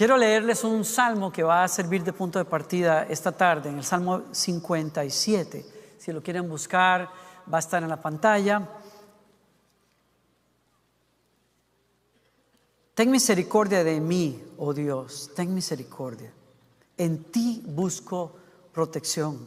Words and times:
Quiero 0.00 0.16
leerles 0.16 0.64
un 0.64 0.82
salmo 0.82 1.30
que 1.30 1.42
va 1.42 1.62
a 1.62 1.68
servir 1.68 2.02
de 2.02 2.14
punto 2.14 2.38
de 2.38 2.46
partida 2.46 3.02
esta 3.02 3.32
tarde, 3.32 3.68
en 3.68 3.76
el 3.76 3.84
Salmo 3.84 4.22
57. 4.32 5.66
Si 5.98 6.10
lo 6.10 6.22
quieren 6.22 6.48
buscar, 6.48 7.10
va 7.52 7.58
a 7.58 7.60
estar 7.60 7.82
en 7.82 7.90
la 7.90 8.00
pantalla. 8.00 8.66
Ten 12.94 13.10
misericordia 13.10 13.84
de 13.84 14.00
mí, 14.00 14.42
oh 14.56 14.72
Dios, 14.72 15.32
ten 15.36 15.52
misericordia. 15.52 16.32
En 16.96 17.24
ti 17.24 17.62
busco 17.66 18.34
protección. 18.72 19.46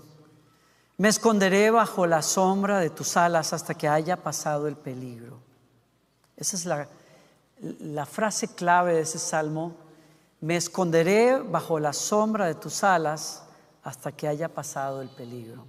Me 0.97 1.09
esconderé 1.09 1.71
bajo 1.71 2.05
la 2.05 2.21
sombra 2.21 2.77
de 2.77 2.91
tus 2.91 3.17
alas 3.17 3.53
hasta 3.53 3.73
que 3.73 3.87
haya 3.87 4.17
pasado 4.17 4.67
el 4.67 4.75
peligro. 4.75 5.39
Esa 6.37 6.55
es 6.55 6.65
la, 6.67 6.87
la 7.79 8.05
frase 8.05 8.49
clave 8.49 8.93
de 8.93 9.01
ese 9.01 9.17
salmo 9.17 9.81
me 10.43 10.57
esconderé 10.57 11.39
bajo 11.39 11.79
la 11.79 11.93
sombra 11.93 12.47
de 12.47 12.55
tus 12.55 12.83
alas 12.83 13.43
hasta 13.81 14.11
que 14.11 14.27
haya 14.27 14.49
pasado 14.49 15.01
el 15.01 15.07
peligro. 15.07 15.65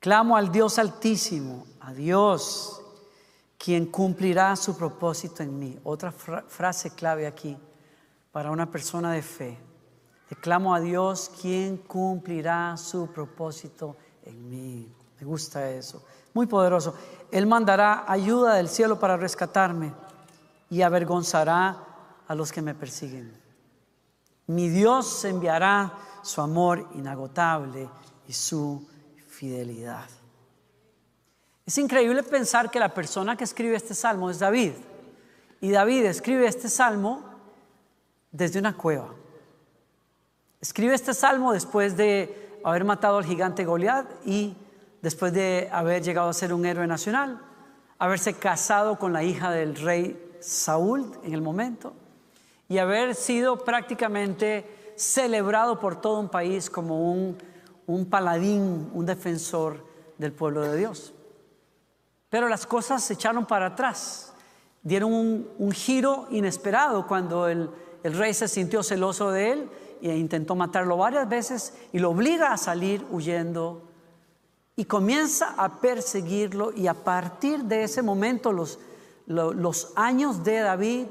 Clamo 0.00 0.34
al 0.34 0.50
Dios 0.50 0.78
altísimo, 0.78 1.66
a 1.80 1.92
Dios, 1.92 2.80
quien 3.58 3.84
cumplirá 3.84 4.56
su 4.56 4.78
propósito 4.78 5.42
en 5.42 5.58
mí. 5.58 5.78
Otra 5.84 6.10
frase 6.10 6.94
clave 6.94 7.26
aquí 7.26 7.54
para 8.32 8.50
una 8.50 8.70
persona 8.70 9.12
de 9.12 9.20
fe. 9.20 9.58
Le 10.30 10.36
clamo 10.38 10.74
a 10.74 10.80
Dios, 10.80 11.30
quien 11.38 11.76
cumplirá 11.76 12.78
su 12.78 13.08
propósito 13.08 13.94
en 14.24 14.48
mí. 14.48 14.90
Me 15.20 15.26
gusta 15.26 15.70
eso. 15.70 16.02
Muy 16.32 16.46
poderoso. 16.46 16.94
Él 17.30 17.46
mandará 17.46 18.10
ayuda 18.10 18.54
del 18.54 18.70
cielo 18.70 18.98
para 18.98 19.18
rescatarme 19.18 19.92
y 20.70 20.80
avergonzará 20.80 21.76
a 22.26 22.34
los 22.34 22.50
que 22.50 22.62
me 22.62 22.74
persiguen. 22.74 23.44
Mi 24.46 24.68
Dios 24.68 25.24
enviará 25.24 25.92
su 26.22 26.40
amor 26.40 26.88
inagotable 26.94 27.88
y 28.28 28.32
su 28.32 28.86
fidelidad. 29.26 30.06
Es 31.64 31.78
increíble 31.78 32.22
pensar 32.22 32.70
que 32.70 32.78
la 32.78 32.94
persona 32.94 33.36
que 33.36 33.44
escribe 33.44 33.76
este 33.76 33.94
salmo 33.94 34.30
es 34.30 34.38
David. 34.38 34.72
Y 35.60 35.70
David 35.70 36.04
escribe 36.04 36.46
este 36.46 36.68
salmo 36.68 37.24
desde 38.30 38.60
una 38.60 38.76
cueva. 38.76 39.08
Escribe 40.60 40.94
este 40.94 41.12
salmo 41.12 41.52
después 41.52 41.96
de 41.96 42.60
haber 42.64 42.84
matado 42.84 43.18
al 43.18 43.24
gigante 43.24 43.64
Goliat 43.64 44.06
y 44.24 44.56
después 45.02 45.32
de 45.32 45.68
haber 45.72 46.02
llegado 46.02 46.28
a 46.28 46.32
ser 46.32 46.52
un 46.52 46.64
héroe 46.66 46.86
nacional, 46.86 47.40
haberse 47.98 48.34
casado 48.34 48.98
con 48.98 49.12
la 49.12 49.24
hija 49.24 49.50
del 49.50 49.74
rey 49.74 50.36
Saúl 50.40 51.18
en 51.24 51.34
el 51.34 51.42
momento 51.42 51.94
y 52.68 52.78
haber 52.78 53.14
sido 53.14 53.58
prácticamente 53.58 54.92
celebrado 54.96 55.78
por 55.78 56.00
todo 56.00 56.18
un 56.18 56.28
país 56.28 56.70
como 56.70 57.12
un, 57.12 58.06
paladín, 58.10 58.90
un 58.92 59.06
defensor 59.06 59.84
del 60.18 60.32
pueblo 60.32 60.62
de 60.62 60.76
Dios. 60.76 61.12
Pero 62.28 62.48
las 62.48 62.66
cosas 62.66 63.04
se 63.04 63.14
echaron 63.14 63.46
para 63.46 63.66
atrás, 63.66 64.32
dieron 64.82 65.12
un, 65.12 65.72
giro 65.72 66.26
inesperado 66.30 67.06
cuando 67.06 67.48
el, 67.48 67.70
el, 68.02 68.16
rey 68.16 68.34
se 68.34 68.48
sintió 68.48 68.82
celoso 68.82 69.30
de 69.30 69.52
él 69.52 69.70
e 70.02 70.16
intentó 70.16 70.54
matarlo 70.54 70.96
varias 70.96 71.28
veces 71.28 71.74
y 71.92 71.98
lo 71.98 72.10
obliga 72.10 72.52
a 72.52 72.56
salir 72.56 73.06
huyendo 73.10 73.82
y 74.76 74.84
comienza 74.84 75.54
a 75.56 75.80
perseguirlo 75.80 76.72
y 76.72 76.86
a 76.86 76.94
partir 76.94 77.64
de 77.64 77.84
ese 77.84 78.02
momento 78.02 78.52
los, 78.52 78.78
los 79.26 79.92
años 79.96 80.44
de 80.44 80.58
David 80.58 81.06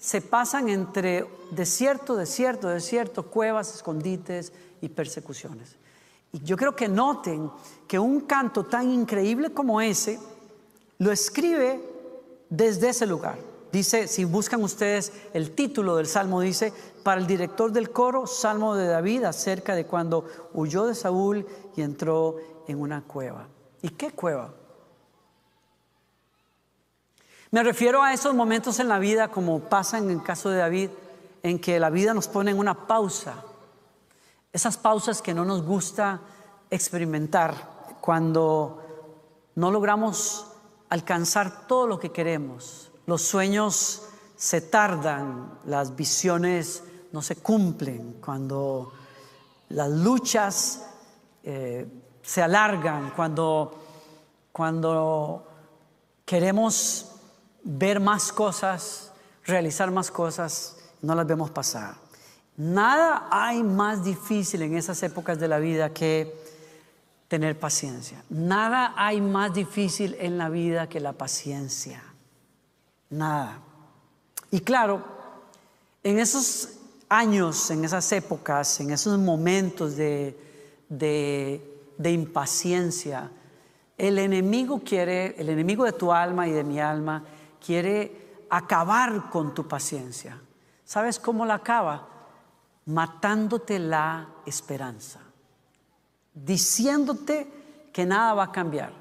se 0.00 0.22
pasan 0.22 0.70
entre 0.70 1.26
desierto, 1.50 2.16
desierto, 2.16 2.68
desierto, 2.68 3.26
cuevas, 3.26 3.74
escondites 3.74 4.52
y 4.80 4.88
persecuciones. 4.88 5.76
Y 6.32 6.40
yo 6.40 6.56
creo 6.56 6.74
que 6.74 6.88
noten 6.88 7.50
que 7.86 7.98
un 7.98 8.22
canto 8.22 8.64
tan 8.64 8.90
increíble 8.90 9.52
como 9.52 9.80
ese 9.80 10.18
lo 10.98 11.12
escribe 11.12 11.80
desde 12.48 12.88
ese 12.88 13.06
lugar. 13.06 13.36
Dice, 13.70 14.08
si 14.08 14.24
buscan 14.24 14.62
ustedes 14.62 15.12
el 15.34 15.52
título 15.52 15.96
del 15.96 16.06
salmo, 16.06 16.40
dice, 16.40 16.72
para 17.02 17.20
el 17.20 17.26
director 17.26 17.70
del 17.70 17.90
coro, 17.90 18.26
Salmo 18.26 18.74
de 18.74 18.86
David, 18.86 19.24
acerca 19.24 19.74
de 19.74 19.84
cuando 19.86 20.24
huyó 20.54 20.86
de 20.86 20.94
Saúl 20.94 21.46
y 21.76 21.82
entró 21.82 22.36
en 22.66 22.80
una 22.80 23.02
cueva. 23.02 23.48
¿Y 23.82 23.90
qué 23.90 24.10
cueva? 24.10 24.54
Me 27.52 27.64
refiero 27.64 28.00
a 28.04 28.12
esos 28.12 28.32
momentos 28.32 28.78
en 28.78 28.86
la 28.86 29.00
vida, 29.00 29.28
como 29.28 29.58
pasa 29.58 29.98
en 29.98 30.08
el 30.08 30.22
caso 30.22 30.50
de 30.50 30.58
David, 30.58 30.90
en 31.42 31.58
que 31.58 31.80
la 31.80 31.90
vida 31.90 32.14
nos 32.14 32.28
pone 32.28 32.52
en 32.52 32.58
una 32.60 32.86
pausa. 32.86 33.42
Esas 34.52 34.76
pausas 34.76 35.20
que 35.20 35.34
no 35.34 35.44
nos 35.44 35.64
gusta 35.64 36.20
experimentar 36.70 37.96
cuando 38.00 38.80
no 39.56 39.72
logramos 39.72 40.46
alcanzar 40.90 41.66
todo 41.66 41.88
lo 41.88 41.98
que 41.98 42.12
queremos. 42.12 42.92
Los 43.06 43.22
sueños 43.22 44.02
se 44.36 44.60
tardan, 44.60 45.58
las 45.64 45.96
visiones 45.96 46.84
no 47.10 47.20
se 47.20 47.34
cumplen, 47.34 48.18
cuando 48.24 48.92
las 49.70 49.90
luchas 49.90 50.86
eh, 51.42 51.84
se 52.22 52.42
alargan, 52.42 53.10
cuando, 53.16 53.74
cuando 54.52 55.48
queremos 56.24 57.09
ver 57.62 58.00
más 58.00 58.32
cosas, 58.32 59.12
realizar 59.44 59.90
más 59.90 60.10
cosas, 60.10 60.76
no 61.02 61.14
las 61.14 61.26
vemos 61.26 61.50
pasar. 61.50 61.94
Nada 62.56 63.28
hay 63.30 63.62
más 63.62 64.04
difícil 64.04 64.62
en 64.62 64.76
esas 64.76 65.02
épocas 65.02 65.38
de 65.38 65.48
la 65.48 65.58
vida 65.58 65.90
que 65.94 66.34
tener 67.28 67.58
paciencia. 67.58 68.24
Nada 68.28 68.92
hay 68.96 69.20
más 69.20 69.54
difícil 69.54 70.16
en 70.20 70.36
la 70.36 70.48
vida 70.48 70.88
que 70.88 71.00
la 71.00 71.12
paciencia. 71.12 72.02
Nada. 73.08 73.60
Y 74.50 74.60
claro, 74.60 75.04
en 76.02 76.18
esos 76.18 76.70
años, 77.08 77.70
en 77.70 77.84
esas 77.84 78.10
épocas, 78.12 78.80
en 78.80 78.90
esos 78.90 79.18
momentos 79.18 79.96
de, 79.96 80.36
de 80.88 82.10
impaciencia, 82.10 83.30
el 83.96 84.18
enemigo 84.18 84.80
quiere, 84.84 85.34
el 85.38 85.50
enemigo 85.50 85.84
de 85.84 85.92
tu 85.92 86.12
alma 86.12 86.48
y 86.48 86.52
de 86.52 86.64
mi 86.64 86.80
alma, 86.80 87.24
quiere 87.64 88.46
acabar 88.50 89.30
con 89.30 89.54
tu 89.54 89.68
paciencia. 89.68 90.40
¿Sabes 90.84 91.18
cómo 91.18 91.46
la 91.46 91.54
acaba? 91.54 92.08
Matándote 92.86 93.78
la 93.78 94.28
esperanza, 94.46 95.20
diciéndote 96.34 97.88
que 97.92 98.06
nada 98.06 98.34
va 98.34 98.44
a 98.44 98.52
cambiar, 98.52 98.92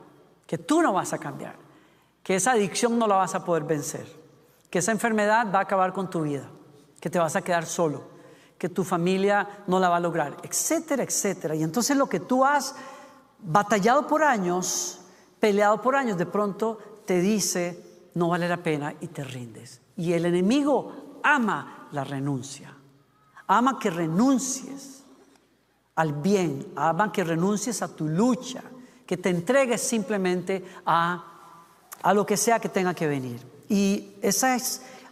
que 0.45 0.57
tú 0.57 0.81
no 0.81 0.93
vas 0.93 1.13
a 1.13 1.17
cambiar, 1.17 1.55
que 2.21 2.35
esa 2.35 2.51
adicción 2.51 2.99
no 2.99 3.07
la 3.07 3.15
vas 3.15 3.33
a 3.33 3.43
poder 3.43 3.63
vencer, 3.63 4.05
que 4.69 4.79
esa 4.79 4.91
enfermedad 4.91 5.51
va 5.51 5.59
a 5.59 5.63
acabar 5.63 5.93
con 5.93 6.09
tu 6.09 6.21
vida, 6.21 6.47
que 6.99 7.09
te 7.09 7.17
vas 7.17 7.35
a 7.35 7.41
quedar 7.41 7.65
solo, 7.65 8.03
que 8.59 8.69
tu 8.69 8.83
familia 8.83 9.63
no 9.65 9.79
la 9.79 9.89
va 9.89 9.97
a 9.97 10.01
lograr, 10.01 10.37
etcétera, 10.43 11.01
etcétera. 11.01 11.55
Y 11.55 11.63
entonces 11.63 11.97
lo 11.97 12.07
que 12.07 12.19
tú 12.19 12.45
has 12.45 12.75
batallado 13.39 14.05
por 14.05 14.21
años, 14.21 14.99
peleado 15.39 15.81
por 15.81 15.95
años, 15.95 16.17
de 16.17 16.25
pronto 16.25 16.77
te 17.05 17.21
dice, 17.21 17.88
no 18.15 18.29
vale 18.29 18.47
la 18.47 18.57
pena 18.57 18.93
y 18.99 19.07
te 19.07 19.23
rindes. 19.23 19.81
Y 19.97 20.13
el 20.13 20.25
enemigo 20.25 21.19
ama 21.23 21.87
la 21.91 22.03
renuncia. 22.03 22.73
Ama 23.47 23.79
que 23.79 23.89
renuncies 23.89 25.03
al 25.95 26.13
bien, 26.13 26.71
ama 26.75 27.11
que 27.11 27.23
renuncies 27.23 27.81
a 27.81 27.93
tu 27.93 28.07
lucha, 28.07 28.63
que 29.05 29.17
te 29.17 29.29
entregues 29.29 29.81
simplemente 29.81 30.63
a, 30.85 31.25
a 32.01 32.13
lo 32.13 32.25
que 32.25 32.37
sea 32.37 32.59
que 32.59 32.69
tenga 32.69 32.93
que 32.93 33.07
venir. 33.07 33.45
Y 33.67 34.13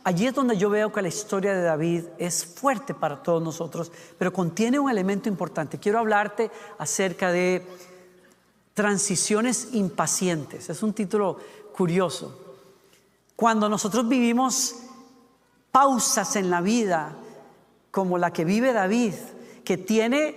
allí 0.04 0.28
es 0.28 0.34
donde 0.34 0.56
yo 0.58 0.70
veo 0.70 0.92
que 0.92 1.02
la 1.02 1.10
historia 1.10 1.54
de 1.54 1.64
David 1.64 2.06
es 2.18 2.46
fuerte 2.46 2.94
para 2.94 3.22
todos 3.22 3.44
nosotros, 3.44 3.92
pero 4.18 4.32
contiene 4.32 4.80
un 4.80 4.90
elemento 4.90 5.28
importante. 5.28 5.78
Quiero 5.78 6.00
hablarte 6.00 6.50
acerca 6.78 7.32
de 7.32 7.66
transiciones 8.74 9.70
impacientes. 9.74 10.70
Es 10.70 10.84
un 10.84 10.94
título 10.94 11.38
curioso. 11.76 12.47
Cuando 13.38 13.70
nosotros 13.70 14.10
vivimos 14.10 14.78
pausas 15.72 16.36
en 16.36 16.50
la 16.50 16.60
vida, 16.60 17.16
como 17.92 18.18
la 18.18 18.34
que 18.34 18.44
vive 18.44 18.74
David, 18.74 19.14
que 19.64 19.78
tiene, 19.78 20.36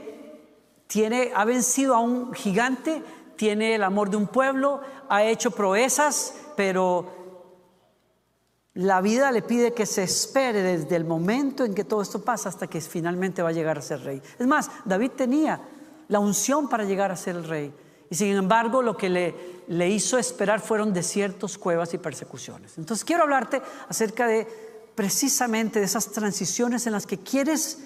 tiene, 0.86 1.32
ha 1.34 1.46
vencido 1.46 1.94
a 1.94 2.00
un 2.00 2.34
gigante, 2.34 3.02
tiene 3.36 3.74
el 3.74 3.84
amor 3.84 4.10
de 4.10 4.18
un 4.18 4.26
pueblo, 4.26 4.82
ha 5.08 5.24
hecho 5.24 5.50
proezas, 5.50 6.34
pero 6.58 7.08
la 8.74 9.00
vida 9.00 9.32
le 9.32 9.40
pide 9.40 9.72
que 9.72 9.86
se 9.86 10.02
espere 10.02 10.60
desde 10.60 10.94
el 10.94 11.06
momento 11.06 11.64
en 11.64 11.74
que 11.74 11.84
todo 11.84 12.02
esto 12.02 12.22
pasa 12.22 12.50
hasta 12.50 12.66
que 12.66 12.82
finalmente 12.82 13.42
va 13.42 13.48
a 13.48 13.52
llegar 13.52 13.78
a 13.78 13.82
ser 13.82 14.04
rey. 14.04 14.20
Es 14.38 14.46
más, 14.46 14.70
David 14.84 15.12
tenía 15.12 15.58
la 16.08 16.18
unción 16.18 16.68
para 16.68 16.84
llegar 16.84 17.10
a 17.10 17.16
ser 17.16 17.36
el 17.36 17.44
rey. 17.44 17.72
Y 18.10 18.16
sin 18.16 18.36
embargo, 18.36 18.82
lo 18.82 18.96
que 18.96 19.08
le, 19.08 19.34
le 19.68 19.88
hizo 19.88 20.18
esperar 20.18 20.60
fueron 20.60 20.92
desiertos, 20.92 21.56
cuevas 21.56 21.94
y 21.94 21.98
persecuciones. 21.98 22.76
Entonces 22.76 23.04
quiero 23.04 23.22
hablarte 23.22 23.62
acerca 23.88 24.26
de 24.26 24.46
precisamente 24.96 25.78
de 25.78 25.86
esas 25.86 26.08
transiciones 26.08 26.86
en 26.86 26.92
las 26.92 27.06
que 27.06 27.18
quieres 27.18 27.78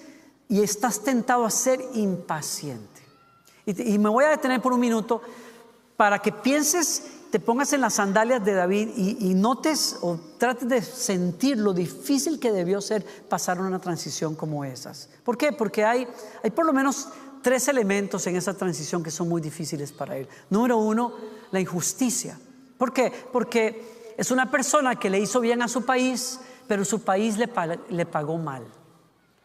y 0.49 0.63
estás 0.63 1.05
tentado 1.05 1.45
a 1.45 1.51
ser 1.51 1.81
impaciente. 1.95 3.03
Y, 3.67 3.99
me 3.99 4.09
voy 4.09 4.25
a 4.25 4.31
detener 4.31 4.61
por 4.61 4.73
un 4.73 4.81
minuto 4.81 5.23
para 5.97 6.19
que 6.21 6.33
pienses, 6.33 7.05
te 7.31 7.41
pongas 7.41 7.73
en 7.73 7.81
las 7.81 7.95
sandalias 7.95 8.45
de 8.45 8.53
David 8.53 8.89
y, 8.97 9.31
y, 9.31 9.35
notes 9.35 9.99
o 10.03 10.19
trates 10.39 10.69
de 10.69 10.83
sentir 10.83 11.57
lo 11.59 11.73
difícil 11.73 12.39
que 12.39 12.53
debió 12.53 12.81
ser 12.81 13.05
pasar 13.29 13.61
una 13.61 13.79
transición 13.79 14.35
como 14.35 14.65
esas. 14.65 15.09
¿Por 15.23 15.39
qué? 15.39 15.53
Porque 15.53 15.85
hay, 15.85 16.07
hay 16.43 16.51
por 16.51 16.67
lo 16.67 16.73
menos 16.73 17.09
tres 17.45 17.69
elementos 17.69 18.27
en 18.27 18.37
esa 18.37 18.55
transición 18.55 19.03
que 19.03 19.11
son 19.11 19.29
muy 19.29 19.43
difíciles 19.43 19.93
para 19.93 20.17
él. 20.17 20.27
Número 20.49 20.79
uno, 20.79 21.13
la 21.51 21.61
injusticia. 21.61 22.39
¿Por 22.79 22.95
qué? 22.95 23.13
Porque 23.33 24.15
es 24.17 24.31
una 24.31 24.51
persona 24.51 24.97
que 24.97 25.11
le 25.11 25.21
hizo 25.21 25.41
bien 25.41 25.61
a 25.61 25.69
su 25.69 25.85
país, 25.85 26.41
pero 26.67 26.87
su 26.87 27.03
país 27.03 27.37
le, 27.37 27.51
le 27.91 28.07
pagó 28.07 28.39
mal. 28.39 28.65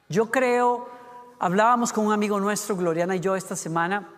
Yo 0.07 0.31
creo, 0.31 0.87
hablábamos 1.39 1.91
con 1.91 2.07
un 2.07 2.13
amigo 2.13 2.39
nuestro, 2.39 2.77
Gloriana 2.77 3.17
y 3.17 3.19
yo, 3.19 3.35
esta 3.35 3.57
semana, 3.57 4.09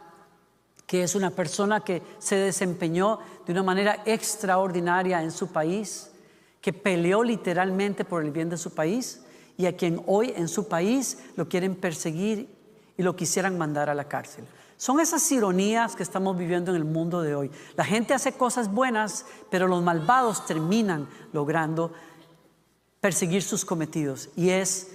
que 0.86 1.02
es 1.02 1.16
una 1.16 1.32
persona 1.32 1.84
que 1.84 2.04
se 2.20 2.36
desempeñó 2.36 3.18
de 3.48 3.52
una 3.52 3.64
manera 3.64 4.04
extraordinaria 4.06 5.24
en 5.24 5.32
su 5.32 5.48
país, 5.48 6.12
que 6.62 6.72
peleó 6.72 7.24
literalmente 7.24 8.06
por 8.06 8.24
el 8.24 8.30
bien 8.30 8.50
de 8.50 8.58
su 8.58 8.76
país 8.76 9.24
y 9.58 9.66
a 9.66 9.76
quien 9.76 10.04
hoy 10.06 10.34
en 10.36 10.48
su 10.48 10.68
país 10.68 11.18
lo 11.36 11.50
quieren 11.50 11.76
perseguir 11.76 12.61
y 12.98 13.04
lo 13.04 13.16
quisieran 13.16 13.58
mandar 13.58 13.90
a 13.90 13.96
la 13.96 14.08
cárcel. 14.08 14.46
Son 14.78 15.00
esas 15.00 15.32
ironías 15.32 15.96
que 15.96 16.04
estamos 16.04 16.38
viviendo 16.38 16.72
en 16.72 16.78
el 16.78 16.86
mundo 16.86 17.22
de 17.22 17.36
hoy. 17.36 17.52
La 17.76 17.86
gente 17.86 18.16
hace 18.16 18.34
cosas 18.34 18.72
buenas, 18.72 19.26
pero 19.52 19.68
los 19.68 19.84
malvados 19.84 20.46
terminan 20.48 21.08
logrando 21.34 21.94
perseguir 23.00 23.44
sus 23.44 23.64
cometidos 23.64 24.30
y 24.36 24.50
es 24.50 24.88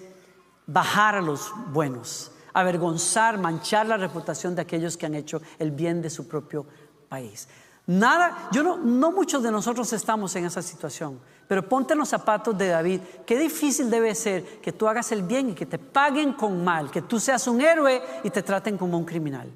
bajar 0.66 1.14
a 1.14 1.22
los 1.22 1.52
buenos, 1.72 2.32
avergonzar, 2.52 3.38
manchar 3.38 3.87
la 3.87 3.96
reputación 3.96 4.54
de 4.56 4.62
aquellos 4.62 4.96
que 4.96 5.06
han 5.06 5.14
hecho 5.14 5.40
el 5.58 5.70
bien 5.70 6.02
de 6.02 6.10
su 6.10 6.26
propio 6.26 6.66
país. 7.08 7.48
Nada, 7.87 8.49
yo 8.50 8.62
no, 8.62 8.77
no 8.79 9.12
muchos 9.12 9.43
de 9.43 9.53
nosotros 9.53 9.93
estamos 9.93 10.35
en 10.35 10.44
esa 10.44 10.61
situación, 10.61 11.21
pero 11.47 11.69
ponte 11.69 11.93
en 11.93 12.00
los 12.00 12.09
zapatos 12.09 12.56
de 12.59 12.69
David. 12.69 13.00
Qué 13.25 13.38
difícil 13.38 13.88
debe 13.88 14.15
ser 14.15 14.61
que 14.61 14.73
tú 14.73 14.88
hagas 14.88 15.12
el 15.12 15.23
bien 15.23 15.50
y 15.50 15.55
que 15.55 15.67
te 15.67 15.79
paguen 15.79 16.33
con 16.33 16.65
mal, 16.65 16.91
que 16.91 17.03
tú 17.03 17.21
seas 17.21 17.47
un 17.47 17.61
héroe 17.61 18.03
y 18.25 18.31
te 18.31 18.43
traten 18.43 18.77
como 18.77 18.99
un 18.99 19.05
criminal. 19.05 19.49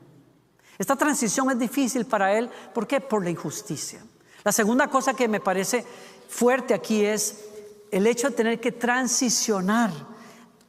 Esta 0.78 0.96
transición 0.96 1.50
es 1.50 1.58
difícil 1.58 2.06
para 2.06 2.32
él, 2.32 2.48
¿por 2.72 2.86
qué? 2.86 3.00
Por 3.00 3.24
la 3.24 3.30
injusticia. 3.30 4.00
La 4.44 4.52
segunda 4.52 4.88
cosa 4.88 5.12
que 5.12 5.28
me 5.28 5.40
parece 5.40 5.84
fuerte 6.28 6.72
aquí 6.72 7.04
es 7.04 7.44
el 7.90 8.06
hecho 8.06 8.30
de 8.30 8.36
tener 8.36 8.60
que 8.60 8.72
transicionar 8.72 9.90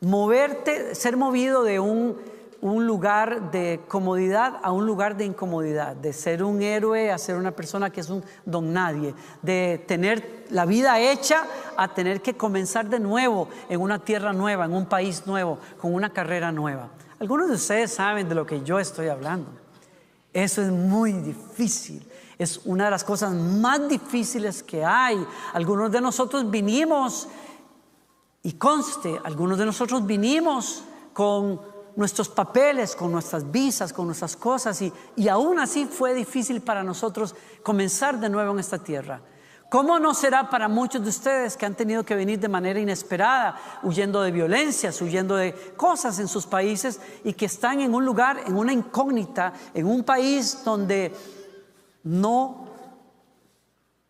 moverte, 0.02 0.96
ser 0.96 1.16
movido 1.16 1.64
de 1.64 1.80
un, 1.80 2.18
lugar 2.62 3.52
de 3.52 3.82
comodidad 3.88 4.60
a 4.62 4.72
un 4.72 4.86
lugar 4.86 5.18
de 5.18 5.26
incomodidad, 5.26 5.96
de 5.96 6.14
ser 6.14 6.44
un 6.44 6.62
héroe 6.62 7.12
a 7.12 7.18
ser 7.18 7.36
una 7.36 7.52
persona 7.52 7.90
que 7.90 8.02
es 8.02 8.10
un 8.10 8.24
don 8.46 8.72
nadie, 8.72 9.16
de 9.42 9.84
tener 9.88 10.46
la 10.52 10.66
vida 10.66 11.00
hecha 11.00 11.46
a 11.76 11.94
tener 11.94 12.22
que 12.22 12.36
comenzar 12.36 12.88
de 12.88 13.00
nuevo 13.00 13.50
en 13.68 13.82
una 13.82 14.00
tierra 14.00 14.32
nueva, 14.32 14.66
en 14.66 14.74
un 14.74 14.86
país 14.86 15.26
nuevo, 15.26 15.58
con 15.80 15.94
una 15.94 16.12
carrera 16.12 16.52
nueva. 16.52 16.90
Algunos 17.20 17.50
de 17.50 17.56
ustedes 17.56 17.92
saben 17.92 18.30
de 18.30 18.36
lo 18.36 18.46
que 18.46 18.64
yo 18.64 18.80
estoy 18.80 19.08
hablando. 19.08 19.50
Eso 20.34 20.62
es 20.62 20.70
muy 20.70 21.14
difícil. 21.14 22.08
Es 22.38 22.62
una 22.66 22.86
de 22.86 22.92
las 22.92 23.04
cosas 23.04 23.34
más 23.34 23.88
difíciles 23.88 24.64
que 24.64 24.84
hay. 24.84 25.24
Algunos 25.54 25.92
de 25.92 26.02
nosotros 26.02 26.50
vinimos 26.50 27.28
y 28.44 28.54
conste, 28.54 29.20
algunos 29.24 29.58
de 29.58 29.66
nosotros 29.66 30.06
vinimos 30.06 30.84
con 31.14 31.71
nuestros 31.96 32.30
papeles, 32.30 32.96
con 32.96 33.12
nuestras 33.12 33.50
visas, 33.52 33.94
con 33.94 34.06
nuestras 34.06 34.36
cosas 34.36 34.82
y, 34.82 35.28
aún 35.30 35.60
así 35.60 35.86
fue 35.86 36.14
difícil 36.14 36.62
para 36.62 36.84
nosotros 36.84 37.36
comenzar 37.64 38.20
de 38.20 38.30
nuevo 38.30 38.52
en 38.54 38.60
esta 38.60 38.78
tierra. 38.78 39.22
¿Cómo 39.70 40.00
no 40.00 40.14
será 40.14 40.50
para 40.50 40.68
muchos 40.68 41.02
de 41.02 41.10
ustedes 41.10 41.56
que 41.56 41.66
han 41.66 41.76
tenido 41.76 42.04
que 42.04 42.14
venir 42.14 42.40
de 42.40 42.50
manera 42.50 42.80
inesperada, 42.80 43.80
huyendo 43.84 44.22
de 44.22 44.32
violencias, 44.32 45.02
huyendo 45.02 45.38
de 45.38 45.54
cosas 45.78 46.20
en 46.20 46.28
sus 46.28 46.46
países 46.46 47.00
y 47.24 47.34
que 47.34 47.46
están 47.46 47.80
en 47.80 47.96
un 47.96 48.04
lugar, 48.04 48.42
en 48.46 48.58
una 48.58 48.74
incógnita, 48.74 49.54
en 49.74 49.86
un 49.86 50.04
país 50.04 50.64
donde 50.66 51.14
no, 52.04 52.68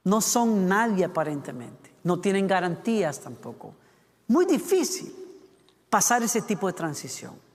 no 0.04 0.22
son 0.22 0.68
nadie 0.68 1.06
aparentemente, 1.06 1.94
no 2.04 2.19
tienen 2.19 2.48
garantías 2.48 3.19
tampoco? 3.19 3.75
Muy 4.30 4.45
difícil 4.45 5.13
pasar 5.92 6.24
ese 6.24 6.42
tipo 6.42 6.66
de 6.66 6.74
transición. 6.74 7.50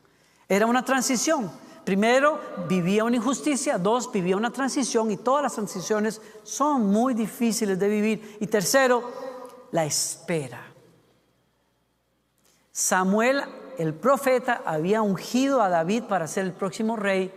Era 0.49 0.67
una 0.67 0.85
transición. 0.85 1.51
Primero, 1.85 2.41
vivía 2.69 3.05
una 3.05 3.17
injusticia. 3.17 3.79
Dos, 3.79 4.11
vivía 4.11 4.37
una 4.37 4.53
transición 4.53 5.11
y 5.11 5.17
todas 5.17 5.43
las 5.43 5.55
transiciones 5.55 6.21
son 6.43 6.87
muy 6.87 7.15
difíciles 7.15 7.79
de 7.79 7.89
vivir. 7.89 8.37
Y 8.41 8.47
tercero, 8.47 9.03
la 9.71 9.85
espera. 9.85 10.63
Samuel, 12.73 13.43
el 13.79 13.95
profeta, 13.95 14.63
había 14.65 15.03
ungido 15.03 15.63
a 15.63 15.69
David 15.69 16.05
para 16.05 16.27
ser 16.27 16.45
el 16.45 16.53
próximo 16.53 16.97
rey, 16.97 17.33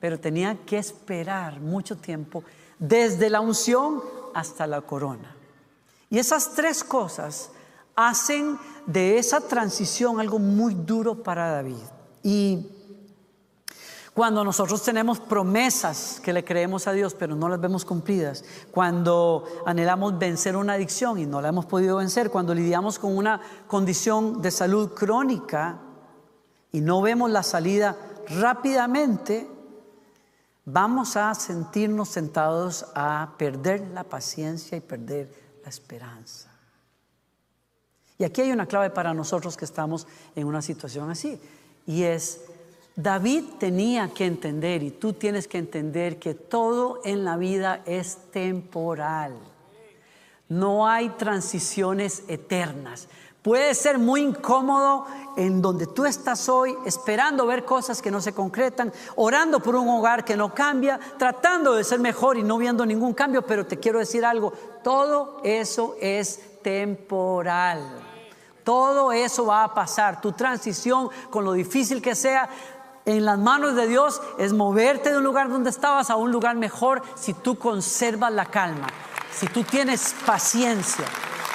pero 0.00 0.20
tenía 0.20 0.56
que 0.64 0.78
esperar 0.78 1.60
mucho 1.60 1.96
tiempo 1.96 2.44
desde 2.78 3.30
la 3.30 3.40
unción 3.40 4.02
hasta 4.34 4.66
la 4.66 4.82
corona. 4.82 5.34
Y 6.10 6.18
esas 6.18 6.54
tres 6.54 6.84
cosas 6.84 7.50
hacen 7.96 8.58
de 8.86 9.18
esa 9.18 9.40
transición 9.40 10.20
algo 10.20 10.38
muy 10.38 10.74
duro 10.74 11.22
para 11.22 11.50
David. 11.50 11.93
Y 12.24 12.66
cuando 14.14 14.42
nosotros 14.44 14.82
tenemos 14.82 15.20
promesas 15.20 16.20
que 16.22 16.32
le 16.32 16.42
creemos 16.42 16.86
a 16.86 16.92
Dios, 16.92 17.14
pero 17.14 17.36
no 17.36 17.48
las 17.48 17.60
vemos 17.60 17.84
cumplidas, 17.84 18.44
cuando 18.70 19.44
anhelamos 19.66 20.18
vencer 20.18 20.56
una 20.56 20.72
adicción 20.72 21.18
y 21.18 21.26
no 21.26 21.42
la 21.42 21.50
hemos 21.50 21.66
podido 21.66 21.98
vencer, 21.98 22.30
cuando 22.30 22.54
lidiamos 22.54 22.98
con 22.98 23.16
una 23.16 23.40
condición 23.66 24.40
de 24.40 24.50
salud 24.50 24.94
crónica 24.94 25.80
y 26.72 26.80
no 26.80 27.02
vemos 27.02 27.30
la 27.30 27.42
salida 27.42 27.96
rápidamente, 28.28 29.46
vamos 30.64 31.16
a 31.16 31.34
sentirnos 31.34 32.08
sentados 32.08 32.86
a 32.94 33.34
perder 33.36 33.88
la 33.88 34.04
paciencia 34.04 34.78
y 34.78 34.80
perder 34.80 35.58
la 35.62 35.68
esperanza. 35.68 36.50
Y 38.16 38.24
aquí 38.24 38.40
hay 38.40 38.52
una 38.52 38.66
clave 38.66 38.90
para 38.90 39.12
nosotros 39.12 39.56
que 39.56 39.64
estamos 39.64 40.06
en 40.34 40.46
una 40.46 40.62
situación 40.62 41.10
así. 41.10 41.40
Y 41.86 42.04
es, 42.04 42.40
David 42.96 43.44
tenía 43.58 44.08
que 44.08 44.26
entender, 44.26 44.82
y 44.82 44.90
tú 44.90 45.12
tienes 45.12 45.48
que 45.48 45.58
entender, 45.58 46.18
que 46.18 46.34
todo 46.34 47.00
en 47.04 47.24
la 47.24 47.36
vida 47.36 47.82
es 47.86 48.18
temporal. 48.30 49.34
No 50.48 50.86
hay 50.86 51.08
transiciones 51.10 52.24
eternas. 52.28 53.08
Puede 53.42 53.74
ser 53.74 53.98
muy 53.98 54.22
incómodo 54.22 55.06
en 55.36 55.60
donde 55.60 55.86
tú 55.86 56.06
estás 56.06 56.48
hoy, 56.48 56.74
esperando 56.86 57.46
ver 57.46 57.64
cosas 57.64 58.00
que 58.00 58.10
no 58.10 58.22
se 58.22 58.32
concretan, 58.32 58.90
orando 59.16 59.60
por 59.60 59.76
un 59.76 59.88
hogar 59.88 60.24
que 60.24 60.36
no 60.36 60.54
cambia, 60.54 60.98
tratando 61.18 61.74
de 61.74 61.84
ser 61.84 61.98
mejor 61.98 62.38
y 62.38 62.42
no 62.42 62.56
viendo 62.56 62.86
ningún 62.86 63.12
cambio, 63.12 63.42
pero 63.42 63.66
te 63.66 63.78
quiero 63.78 63.98
decir 63.98 64.24
algo, 64.24 64.52
todo 64.82 65.40
eso 65.44 65.96
es 66.00 66.40
temporal. 66.62 68.13
Todo 68.64 69.12
eso 69.12 69.46
va 69.46 69.64
a 69.64 69.74
pasar. 69.74 70.20
Tu 70.20 70.32
transición, 70.32 71.10
con 71.30 71.44
lo 71.44 71.52
difícil 71.52 72.00
que 72.00 72.14
sea, 72.14 72.48
en 73.04 73.24
las 73.26 73.38
manos 73.38 73.76
de 73.76 73.86
Dios 73.86 74.20
es 74.38 74.54
moverte 74.54 75.10
de 75.10 75.18
un 75.18 75.24
lugar 75.24 75.50
donde 75.50 75.68
estabas 75.68 76.08
a 76.08 76.16
un 76.16 76.32
lugar 76.32 76.56
mejor 76.56 77.02
si 77.14 77.34
tú 77.34 77.58
conservas 77.58 78.32
la 78.32 78.46
calma, 78.46 78.86
si 79.30 79.46
tú 79.46 79.62
tienes 79.62 80.14
paciencia, 80.24 81.04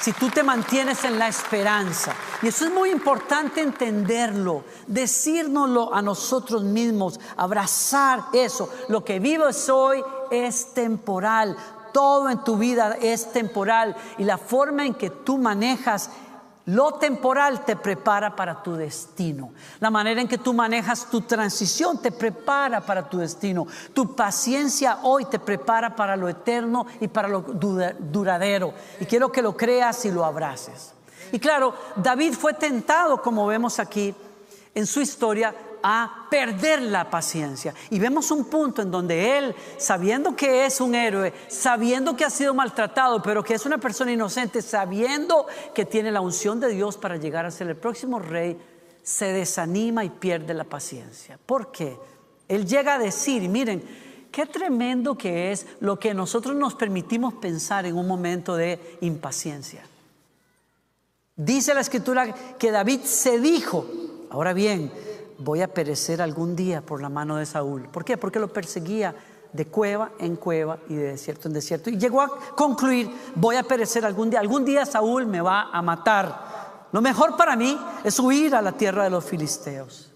si 0.00 0.12
tú 0.12 0.30
te 0.30 0.44
mantienes 0.44 1.02
en 1.02 1.18
la 1.18 1.26
esperanza. 1.26 2.14
Y 2.40 2.46
eso 2.46 2.66
es 2.66 2.72
muy 2.72 2.90
importante 2.90 3.60
entenderlo, 3.60 4.62
decírnoslo 4.86 5.92
a 5.92 6.00
nosotros 6.00 6.62
mismos, 6.62 7.18
abrazar 7.36 8.26
eso. 8.32 8.70
Lo 8.86 9.04
que 9.04 9.18
vives 9.18 9.68
hoy 9.68 10.04
es 10.30 10.72
temporal 10.72 11.56
todo 11.92 12.30
en 12.30 12.44
tu 12.44 12.56
vida 12.56 12.96
es 13.00 13.32
temporal 13.32 13.96
y 14.18 14.24
la 14.24 14.38
forma 14.38 14.86
en 14.86 14.94
que 14.94 15.10
tú 15.10 15.38
manejas 15.38 16.10
lo 16.70 16.92
temporal 16.92 17.64
te 17.64 17.74
prepara 17.74 18.36
para 18.36 18.62
tu 18.62 18.74
destino. 18.74 19.52
La 19.80 19.90
manera 19.90 20.20
en 20.20 20.28
que 20.28 20.38
tú 20.38 20.54
manejas 20.54 21.10
tu 21.10 21.22
transición 21.22 22.00
te 22.00 22.12
prepara 22.12 22.80
para 22.80 23.08
tu 23.08 23.18
destino. 23.18 23.66
Tu 23.92 24.14
paciencia 24.14 25.00
hoy 25.02 25.24
te 25.24 25.40
prepara 25.40 25.96
para 25.96 26.16
lo 26.16 26.28
eterno 26.28 26.86
y 27.00 27.08
para 27.08 27.26
lo 27.26 27.40
duradero. 27.40 28.72
Y 29.00 29.06
quiero 29.06 29.32
que 29.32 29.42
lo 29.42 29.56
creas 29.56 30.04
y 30.04 30.12
lo 30.12 30.24
abraces. 30.24 30.92
Y 31.32 31.40
claro, 31.40 31.74
David 31.96 32.34
fue 32.34 32.54
tentado, 32.54 33.20
como 33.20 33.46
vemos 33.46 33.80
aquí 33.80 34.14
en 34.72 34.86
su 34.86 35.00
historia, 35.00 35.52
a 35.82 36.26
perder 36.30 36.82
la 36.82 37.10
paciencia. 37.10 37.74
Y 37.90 37.98
vemos 37.98 38.30
un 38.30 38.44
punto 38.44 38.82
en 38.82 38.90
donde 38.90 39.38
él, 39.38 39.54
sabiendo 39.78 40.36
que 40.36 40.66
es 40.66 40.80
un 40.80 40.94
héroe, 40.94 41.32
sabiendo 41.48 42.16
que 42.16 42.24
ha 42.24 42.30
sido 42.30 42.54
maltratado, 42.54 43.22
pero 43.22 43.42
que 43.42 43.54
es 43.54 43.66
una 43.66 43.78
persona 43.78 44.12
inocente, 44.12 44.62
sabiendo 44.62 45.46
que 45.74 45.84
tiene 45.84 46.10
la 46.12 46.20
unción 46.20 46.60
de 46.60 46.68
Dios 46.68 46.96
para 46.96 47.16
llegar 47.16 47.46
a 47.46 47.50
ser 47.50 47.68
el 47.68 47.76
próximo 47.76 48.18
rey, 48.18 48.58
se 49.02 49.26
desanima 49.26 50.04
y 50.04 50.10
pierde 50.10 50.54
la 50.54 50.64
paciencia. 50.64 51.38
¿Por 51.44 51.72
qué? 51.72 51.96
Él 52.48 52.66
llega 52.66 52.94
a 52.94 52.98
decir, 52.98 53.48
miren, 53.48 53.82
qué 54.30 54.46
tremendo 54.46 55.16
que 55.16 55.52
es 55.52 55.66
lo 55.80 55.98
que 55.98 56.14
nosotros 56.14 56.54
nos 56.54 56.74
permitimos 56.74 57.34
pensar 57.34 57.86
en 57.86 57.96
un 57.96 58.06
momento 58.06 58.56
de 58.56 58.98
impaciencia. 59.00 59.82
Dice 61.36 61.74
la 61.74 61.80
escritura 61.80 62.34
que 62.58 62.70
David 62.70 63.00
se 63.00 63.40
dijo, 63.40 63.86
ahora 64.30 64.52
bien, 64.52 64.92
voy 65.40 65.62
a 65.62 65.72
perecer 65.72 66.22
algún 66.22 66.54
día 66.54 66.82
por 66.82 67.00
la 67.00 67.08
mano 67.08 67.36
de 67.36 67.46
Saúl. 67.46 67.88
¿Por 67.88 68.04
qué? 68.04 68.16
Porque 68.16 68.38
lo 68.38 68.52
perseguía 68.52 69.14
de 69.52 69.66
cueva 69.66 70.12
en 70.18 70.36
cueva 70.36 70.78
y 70.88 70.94
de 70.94 71.08
desierto 71.12 71.48
en 71.48 71.54
desierto. 71.54 71.90
Y 71.90 71.98
llegó 71.98 72.20
a 72.20 72.28
concluir, 72.54 73.10
voy 73.34 73.56
a 73.56 73.62
perecer 73.62 74.04
algún 74.04 74.30
día, 74.30 74.40
algún 74.40 74.64
día 74.64 74.86
Saúl 74.86 75.26
me 75.26 75.40
va 75.40 75.70
a 75.72 75.82
matar. 75.82 76.88
Lo 76.92 77.00
mejor 77.00 77.36
para 77.36 77.56
mí 77.56 77.78
es 78.04 78.18
huir 78.20 78.54
a 78.54 78.62
la 78.62 78.72
tierra 78.72 79.04
de 79.04 79.10
los 79.10 79.24
filisteos. 79.24 80.12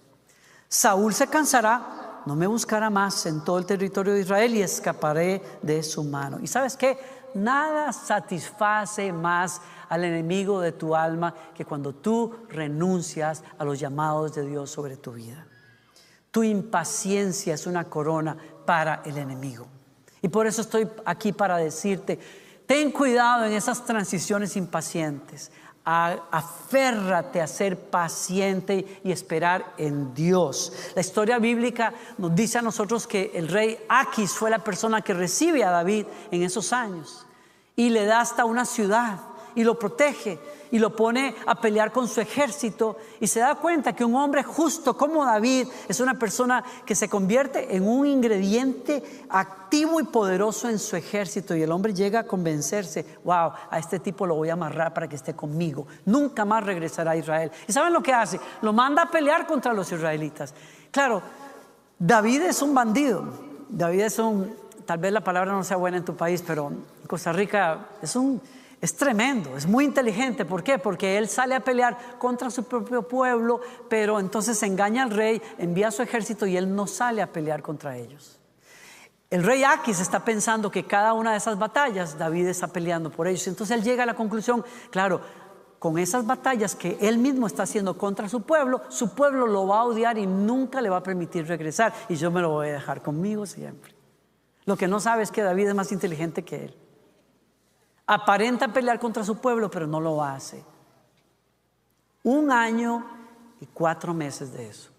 Saúl 0.68 1.14
se 1.14 1.26
cansará, 1.26 2.22
no 2.26 2.36
me 2.36 2.46
buscará 2.46 2.90
más 2.90 3.26
en 3.26 3.42
todo 3.44 3.58
el 3.58 3.66
territorio 3.66 4.12
de 4.12 4.20
Israel 4.20 4.54
y 4.54 4.62
escaparé 4.62 5.42
de 5.62 5.82
su 5.82 6.04
mano. 6.04 6.38
¿Y 6.40 6.46
sabes 6.46 6.76
qué? 6.76 6.98
Nada 7.34 7.92
satisface 7.92 9.12
más 9.12 9.60
al 9.94 10.04
enemigo 10.04 10.60
de 10.60 10.72
tu 10.72 10.94
alma 10.94 11.34
que 11.54 11.64
cuando 11.64 11.94
tú 11.94 12.34
renuncias 12.48 13.42
a 13.58 13.64
los 13.64 13.78
llamados 13.78 14.34
de 14.34 14.46
Dios 14.46 14.70
sobre 14.70 14.96
tu 14.96 15.12
vida. 15.12 15.46
Tu 16.30 16.42
impaciencia 16.42 17.54
es 17.54 17.66
una 17.66 17.84
corona 17.84 18.36
para 18.66 19.02
el 19.04 19.16
enemigo. 19.18 19.66
Y 20.20 20.28
por 20.28 20.46
eso 20.46 20.62
estoy 20.62 20.88
aquí 21.04 21.32
para 21.32 21.56
decirte, 21.58 22.18
ten 22.66 22.90
cuidado 22.90 23.44
en 23.44 23.52
esas 23.52 23.84
transiciones 23.84 24.56
impacientes. 24.56 25.52
Aférrate 25.84 27.42
a 27.42 27.46
ser 27.46 27.78
paciente 27.78 29.00
y 29.04 29.12
esperar 29.12 29.74
en 29.76 30.14
Dios. 30.14 30.72
La 30.94 31.02
historia 31.02 31.38
bíblica 31.38 31.92
nos 32.16 32.34
dice 32.34 32.58
a 32.58 32.62
nosotros 32.62 33.06
que 33.06 33.30
el 33.34 33.48
rey 33.48 33.78
Aquis 33.88 34.32
fue 34.32 34.50
la 34.50 34.64
persona 34.64 35.02
que 35.02 35.12
recibe 35.12 35.62
a 35.62 35.70
David 35.70 36.06
en 36.30 36.42
esos 36.42 36.72
años 36.72 37.26
y 37.76 37.90
le 37.90 38.06
da 38.06 38.20
hasta 38.20 38.44
una 38.44 38.64
ciudad 38.64 39.20
y 39.54 39.64
lo 39.64 39.78
protege 39.78 40.38
y 40.70 40.78
lo 40.78 40.96
pone 40.96 41.36
a 41.46 41.54
pelear 41.54 41.92
con 41.92 42.08
su 42.08 42.20
ejército 42.20 42.96
y 43.20 43.28
se 43.28 43.40
da 43.40 43.54
cuenta 43.54 43.94
que 43.94 44.04
un 44.04 44.16
hombre 44.16 44.42
justo 44.42 44.96
como 44.96 45.24
David 45.24 45.68
es 45.88 46.00
una 46.00 46.18
persona 46.18 46.64
que 46.84 46.96
se 46.96 47.08
convierte 47.08 47.76
en 47.76 47.86
un 47.86 48.06
ingrediente 48.06 49.02
activo 49.28 50.00
y 50.00 50.04
poderoso 50.04 50.68
en 50.68 50.78
su 50.78 50.96
ejército 50.96 51.54
y 51.54 51.62
el 51.62 51.70
hombre 51.70 51.94
llega 51.94 52.20
a 52.20 52.26
convencerse, 52.26 53.06
wow, 53.22 53.52
a 53.70 53.78
este 53.78 54.00
tipo 54.00 54.26
lo 54.26 54.34
voy 54.34 54.48
a 54.48 54.54
amarrar 54.54 54.92
para 54.92 55.08
que 55.08 55.16
esté 55.16 55.34
conmigo, 55.34 55.86
nunca 56.06 56.44
más 56.44 56.64
regresará 56.64 57.12
a 57.12 57.16
Israel. 57.16 57.52
¿Y 57.68 57.72
saben 57.72 57.92
lo 57.92 58.02
que 58.02 58.12
hace? 58.12 58.40
Lo 58.62 58.72
manda 58.72 59.02
a 59.02 59.10
pelear 59.10 59.46
contra 59.46 59.72
los 59.72 59.92
israelitas. 59.92 60.54
Claro, 60.90 61.22
David 61.98 62.42
es 62.42 62.62
un 62.62 62.74
bandido, 62.74 63.24
David 63.68 64.00
es 64.00 64.18
un, 64.18 64.54
tal 64.84 64.98
vez 64.98 65.12
la 65.12 65.22
palabra 65.22 65.52
no 65.52 65.62
sea 65.62 65.76
buena 65.76 65.98
en 65.98 66.04
tu 66.04 66.16
país, 66.16 66.42
pero 66.44 66.72
Costa 67.06 67.32
Rica 67.32 67.90
es 68.02 68.16
un 68.16 68.40
es 68.84 68.96
tremendo, 68.96 69.56
es 69.56 69.66
muy 69.66 69.86
inteligente. 69.86 70.44
¿Por 70.44 70.62
qué? 70.62 70.78
Porque 70.78 71.16
él 71.16 71.26
sale 71.26 71.54
a 71.54 71.60
pelear 71.60 72.18
contra 72.18 72.50
su 72.50 72.64
propio 72.64 73.08
pueblo, 73.08 73.62
pero 73.88 74.20
entonces 74.20 74.62
engaña 74.62 75.04
al 75.04 75.10
rey, 75.10 75.40
envía 75.56 75.88
a 75.88 75.90
su 75.90 76.02
ejército 76.02 76.46
y 76.46 76.58
él 76.58 76.74
no 76.76 76.86
sale 76.86 77.22
a 77.22 77.32
pelear 77.32 77.62
contra 77.62 77.96
ellos. 77.96 78.38
El 79.30 79.42
rey 79.42 79.64
Aquis 79.64 80.00
está 80.00 80.22
pensando 80.22 80.70
que 80.70 80.84
cada 80.84 81.14
una 81.14 81.30
de 81.30 81.38
esas 81.38 81.58
batallas 81.58 82.18
David 82.18 82.46
está 82.48 82.68
peleando 82.68 83.10
por 83.10 83.26
ellos. 83.26 83.46
Entonces 83.46 83.74
él 83.74 83.82
llega 83.82 84.02
a 84.02 84.06
la 84.06 84.14
conclusión, 84.14 84.62
claro, 84.90 85.22
con 85.78 85.96
esas 85.96 86.26
batallas 86.26 86.74
que 86.74 86.98
él 87.00 87.16
mismo 87.16 87.46
está 87.46 87.62
haciendo 87.62 87.96
contra 87.96 88.28
su 88.28 88.42
pueblo, 88.42 88.82
su 88.90 89.14
pueblo 89.14 89.46
lo 89.46 89.66
va 89.66 89.80
a 89.80 89.84
odiar 89.84 90.18
y 90.18 90.26
nunca 90.26 90.82
le 90.82 90.90
va 90.90 90.98
a 90.98 91.02
permitir 91.02 91.46
regresar. 91.46 91.94
Y 92.10 92.16
yo 92.16 92.30
me 92.30 92.42
lo 92.42 92.50
voy 92.50 92.68
a 92.68 92.72
dejar 92.74 93.00
conmigo 93.00 93.46
siempre. 93.46 93.94
Lo 94.66 94.76
que 94.76 94.88
no 94.88 95.00
sabe 95.00 95.22
es 95.22 95.30
que 95.30 95.40
David 95.40 95.68
es 95.68 95.74
más 95.74 95.90
inteligente 95.90 96.44
que 96.44 96.66
él. 96.66 96.83
Aparenta 98.06 98.68
pelear 98.68 98.98
contra 98.98 99.24
su 99.24 99.38
pueblo, 99.38 99.70
pero 99.70 99.86
no 99.86 100.00
lo 100.00 100.22
hace. 100.22 100.62
Un 102.22 102.50
año 102.50 103.04
y 103.60 103.66
cuatro 103.66 104.12
meses 104.12 104.52
de 104.52 104.68
eso. 104.68 104.90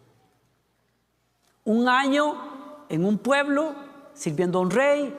Un 1.64 1.90
año 1.90 2.86
en 2.90 3.06
un 3.06 3.18
pueblo, 3.18 3.76
sirviendo 4.14 4.60
a 4.60 4.62
un 4.62 4.72
rey, 4.72 5.18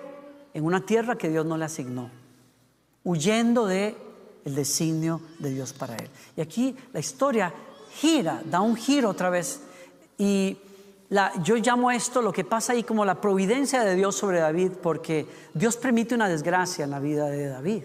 en 0.54 0.64
una 0.64 0.80
tierra 0.80 1.16
que 1.16 1.28
Dios 1.28 1.44
no 1.44 1.56
le 1.56 1.64
asignó, 1.64 2.10
huyendo 3.04 3.66
de 3.66 3.96
el 4.44 4.54
designio 4.54 5.20
de 5.38 5.50
Dios 5.50 5.72
para 5.72 5.96
él. 5.96 6.08
Y 6.36 6.40
aquí 6.40 6.76
la 6.92 7.00
historia 7.00 7.52
gira, 7.90 8.42
da 8.44 8.60
un 8.60 8.76
giro 8.76 9.10
otra 9.10 9.28
vez. 9.28 9.60
Y 10.16 10.56
yo 11.42 11.56
llamo 11.56 11.90
esto 11.90 12.20
lo 12.20 12.32
que 12.32 12.44
pasa 12.44 12.72
ahí 12.72 12.82
como 12.82 13.04
la 13.04 13.20
providencia 13.20 13.84
de 13.84 13.94
Dios 13.94 14.16
sobre 14.16 14.40
David, 14.40 14.72
porque 14.82 15.26
Dios 15.54 15.76
permite 15.76 16.14
una 16.14 16.28
desgracia 16.28 16.84
en 16.84 16.90
la 16.90 17.00
vida 17.00 17.26
de 17.26 17.48
David. 17.48 17.84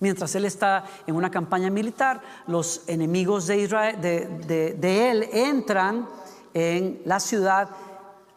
Mientras 0.00 0.34
él 0.34 0.44
está 0.44 0.84
en 1.06 1.14
una 1.14 1.30
campaña 1.30 1.70
militar, 1.70 2.20
los 2.46 2.82
enemigos 2.86 3.46
de, 3.46 3.58
Israel, 3.58 4.00
de 4.00 5.10
él 5.10 5.28
entran 5.32 6.08
en 6.52 7.00
la 7.04 7.20
ciudad, 7.20 7.68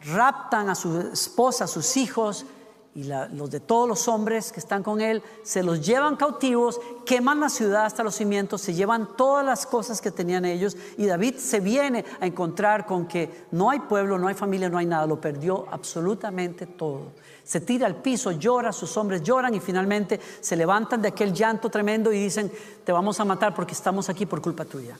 raptan 0.00 0.68
a 0.70 0.74
su 0.74 1.10
esposa, 1.12 1.64
a 1.64 1.68
sus 1.68 1.96
hijos, 1.96 2.46
y 2.94 3.04
los 3.04 3.50
de 3.50 3.60
todos 3.60 3.88
los 3.88 4.08
hombres 4.08 4.50
que 4.50 4.58
están 4.58 4.82
con 4.82 5.00
él 5.00 5.22
se 5.44 5.62
los 5.62 5.86
llevan 5.86 6.16
cautivos, 6.16 6.80
queman 7.06 7.38
la 7.38 7.48
ciudad 7.48 7.84
hasta 7.84 8.02
los 8.02 8.16
cimientos, 8.16 8.62
se 8.62 8.74
llevan 8.74 9.16
todas 9.16 9.44
las 9.46 9.64
cosas 9.64 10.00
que 10.00 10.10
tenían 10.10 10.44
ellos 10.44 10.76
y 10.98 11.06
David 11.06 11.36
se 11.36 11.60
viene 11.60 12.04
a 12.20 12.26
encontrar 12.26 12.86
con 12.86 13.06
que 13.06 13.46
no 13.52 13.70
hay 13.70 13.78
pueblo, 13.80 14.18
no 14.18 14.26
hay 14.26 14.34
familia, 14.34 14.68
no 14.68 14.78
hay 14.78 14.86
nada, 14.86 15.06
lo 15.06 15.20
perdió 15.20 15.66
absolutamente 15.70 16.66
todo. 16.66 17.12
Se 17.44 17.60
tira 17.60 17.86
al 17.86 17.96
piso, 17.96 18.32
llora, 18.32 18.72
sus 18.72 18.96
hombres 18.96 19.22
lloran 19.22 19.54
y 19.54 19.60
finalmente 19.60 20.20
se 20.40 20.56
levantan 20.56 21.00
de 21.00 21.08
aquel 21.08 21.32
llanto 21.32 21.68
tremendo 21.68 22.12
y 22.12 22.18
dicen, 22.18 22.50
te 22.84 22.90
vamos 22.90 23.20
a 23.20 23.24
matar 23.24 23.54
porque 23.54 23.72
estamos 23.72 24.08
aquí 24.08 24.26
por 24.26 24.42
culpa 24.42 24.64
tuya. 24.64 24.98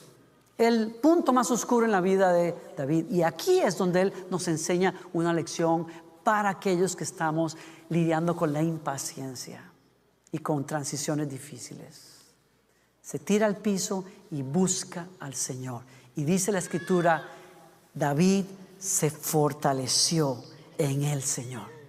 El 0.57 0.91
punto 0.91 1.33
más 1.33 1.49
oscuro 1.49 1.85
en 1.85 1.91
la 1.91 2.01
vida 2.01 2.31
de 2.31 2.55
David. 2.77 3.09
Y 3.09 3.23
aquí 3.23 3.59
es 3.59 3.77
donde 3.77 4.01
él 4.01 4.13
nos 4.29 4.47
enseña 4.47 4.93
una 5.11 5.33
lección 5.33 5.87
para 6.23 6.49
aquellos 6.49 6.95
que 6.95 7.03
estamos 7.03 7.57
lidiando 7.89 8.35
con 8.35 8.53
la 8.53 8.61
impaciencia 8.61 9.63
y 10.31 10.39
con 10.39 10.65
transiciones 10.65 11.29
difíciles. 11.29 12.11
Se 13.01 13.19
tira 13.19 13.47
al 13.47 13.57
piso 13.57 14.05
y 14.29 14.41
busca 14.41 15.07
al 15.19 15.33
Señor. 15.33 15.83
Y 16.15 16.23
dice 16.23 16.51
la 16.51 16.59
escritura, 16.59 17.27
David 17.93 18.45
se 18.79 19.09
fortaleció 19.09 20.43
en 20.77 21.03
el 21.03 21.21
Señor. 21.23 21.80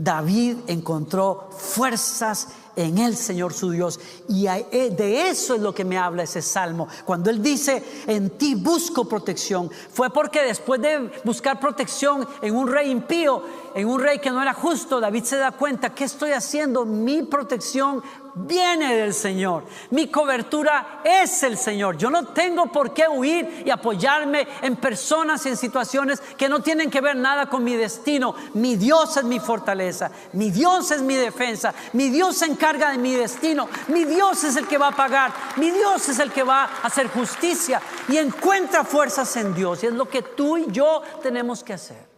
David 0.00 0.56
encontró 0.66 1.50
fuerzas 1.50 2.48
en 2.74 2.96
el 2.96 3.16
Señor 3.16 3.52
su 3.52 3.70
Dios. 3.70 4.00
Y 4.28 4.46
eh, 4.46 4.94
de 4.96 5.28
eso 5.28 5.54
es 5.54 5.60
lo 5.60 5.74
que 5.74 5.84
me 5.84 5.98
habla 5.98 6.22
ese 6.22 6.40
salmo. 6.40 6.88
Cuando 7.04 7.28
él 7.28 7.42
dice, 7.42 7.84
en 8.06 8.30
ti 8.30 8.54
busco 8.54 9.06
protección, 9.06 9.70
fue 9.92 10.08
porque 10.08 10.42
después 10.42 10.80
de 10.80 11.10
buscar 11.24 11.60
protección 11.60 12.26
en 12.40 12.56
un 12.56 12.68
rey 12.68 12.90
impío, 12.90 13.42
en 13.74 13.86
un 13.86 14.00
rey 14.00 14.18
que 14.20 14.30
no 14.30 14.40
era 14.40 14.54
justo, 14.54 15.00
David 15.00 15.24
se 15.24 15.36
da 15.36 15.52
cuenta, 15.52 15.94
¿qué 15.94 16.04
estoy 16.04 16.30
haciendo? 16.30 16.86
Mi 16.86 17.22
protección 17.22 18.02
viene 18.34 18.96
del 18.96 19.14
Señor. 19.14 19.64
Mi 19.90 20.08
cobertura 20.08 21.00
es 21.04 21.42
el 21.42 21.56
Señor. 21.56 21.96
Yo 21.96 22.10
no 22.10 22.26
tengo 22.28 22.66
por 22.66 22.92
qué 22.92 23.08
huir 23.08 23.62
y 23.64 23.70
apoyarme 23.70 24.46
en 24.62 24.76
personas 24.76 25.44
y 25.46 25.50
en 25.50 25.56
situaciones 25.56 26.20
que 26.20 26.48
no 26.48 26.60
tienen 26.60 26.90
que 26.90 27.00
ver 27.00 27.16
nada 27.16 27.46
con 27.46 27.64
mi 27.64 27.76
destino. 27.76 28.34
Mi 28.54 28.76
Dios 28.76 29.16
es 29.16 29.24
mi 29.24 29.40
fortaleza. 29.40 30.10
Mi 30.32 30.50
Dios 30.50 30.90
es 30.90 31.02
mi 31.02 31.14
defensa. 31.14 31.74
Mi 31.92 32.10
Dios 32.10 32.38
se 32.38 32.46
encarga 32.46 32.90
de 32.90 32.98
mi 32.98 33.14
destino. 33.14 33.68
Mi 33.88 34.04
Dios 34.04 34.44
es 34.44 34.56
el 34.56 34.66
que 34.66 34.78
va 34.78 34.88
a 34.88 34.96
pagar. 34.96 35.32
Mi 35.56 35.70
Dios 35.70 36.08
es 36.08 36.18
el 36.18 36.30
que 36.32 36.42
va 36.42 36.64
a 36.64 36.86
hacer 36.86 37.08
justicia. 37.08 37.80
Y 38.08 38.16
encuentra 38.16 38.84
fuerzas 38.84 39.36
en 39.36 39.54
Dios. 39.54 39.82
Y 39.82 39.86
es 39.86 39.92
lo 39.92 40.08
que 40.08 40.22
tú 40.22 40.56
y 40.56 40.66
yo 40.70 41.02
tenemos 41.22 41.62
que 41.62 41.74
hacer. 41.74 42.08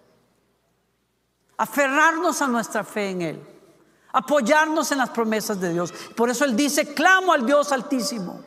Aferrarnos 1.56 2.42
a 2.42 2.48
nuestra 2.48 2.82
fe 2.82 3.10
en 3.10 3.22
Él 3.22 3.52
apoyarnos 4.12 4.92
en 4.92 4.98
las 4.98 5.10
promesas 5.10 5.60
de 5.60 5.72
Dios. 5.72 5.92
Por 6.14 6.30
eso 6.30 6.44
Él 6.44 6.54
dice, 6.54 6.94
clamo 6.94 7.32
al 7.32 7.46
Dios 7.46 7.72
altísimo. 7.72 8.40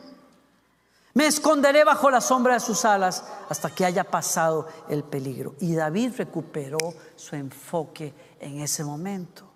Me 1.14 1.26
esconderé 1.26 1.82
bajo 1.82 2.10
la 2.10 2.20
sombra 2.20 2.54
de 2.54 2.60
sus 2.60 2.84
alas 2.84 3.24
hasta 3.48 3.70
que 3.70 3.86
haya 3.86 4.04
pasado 4.04 4.68
el 4.88 5.02
peligro. 5.02 5.54
Y 5.60 5.74
David 5.74 6.12
recuperó 6.18 6.94
su 7.16 7.36
enfoque 7.36 8.12
en 8.38 8.60
ese 8.60 8.84
momento. 8.84 9.50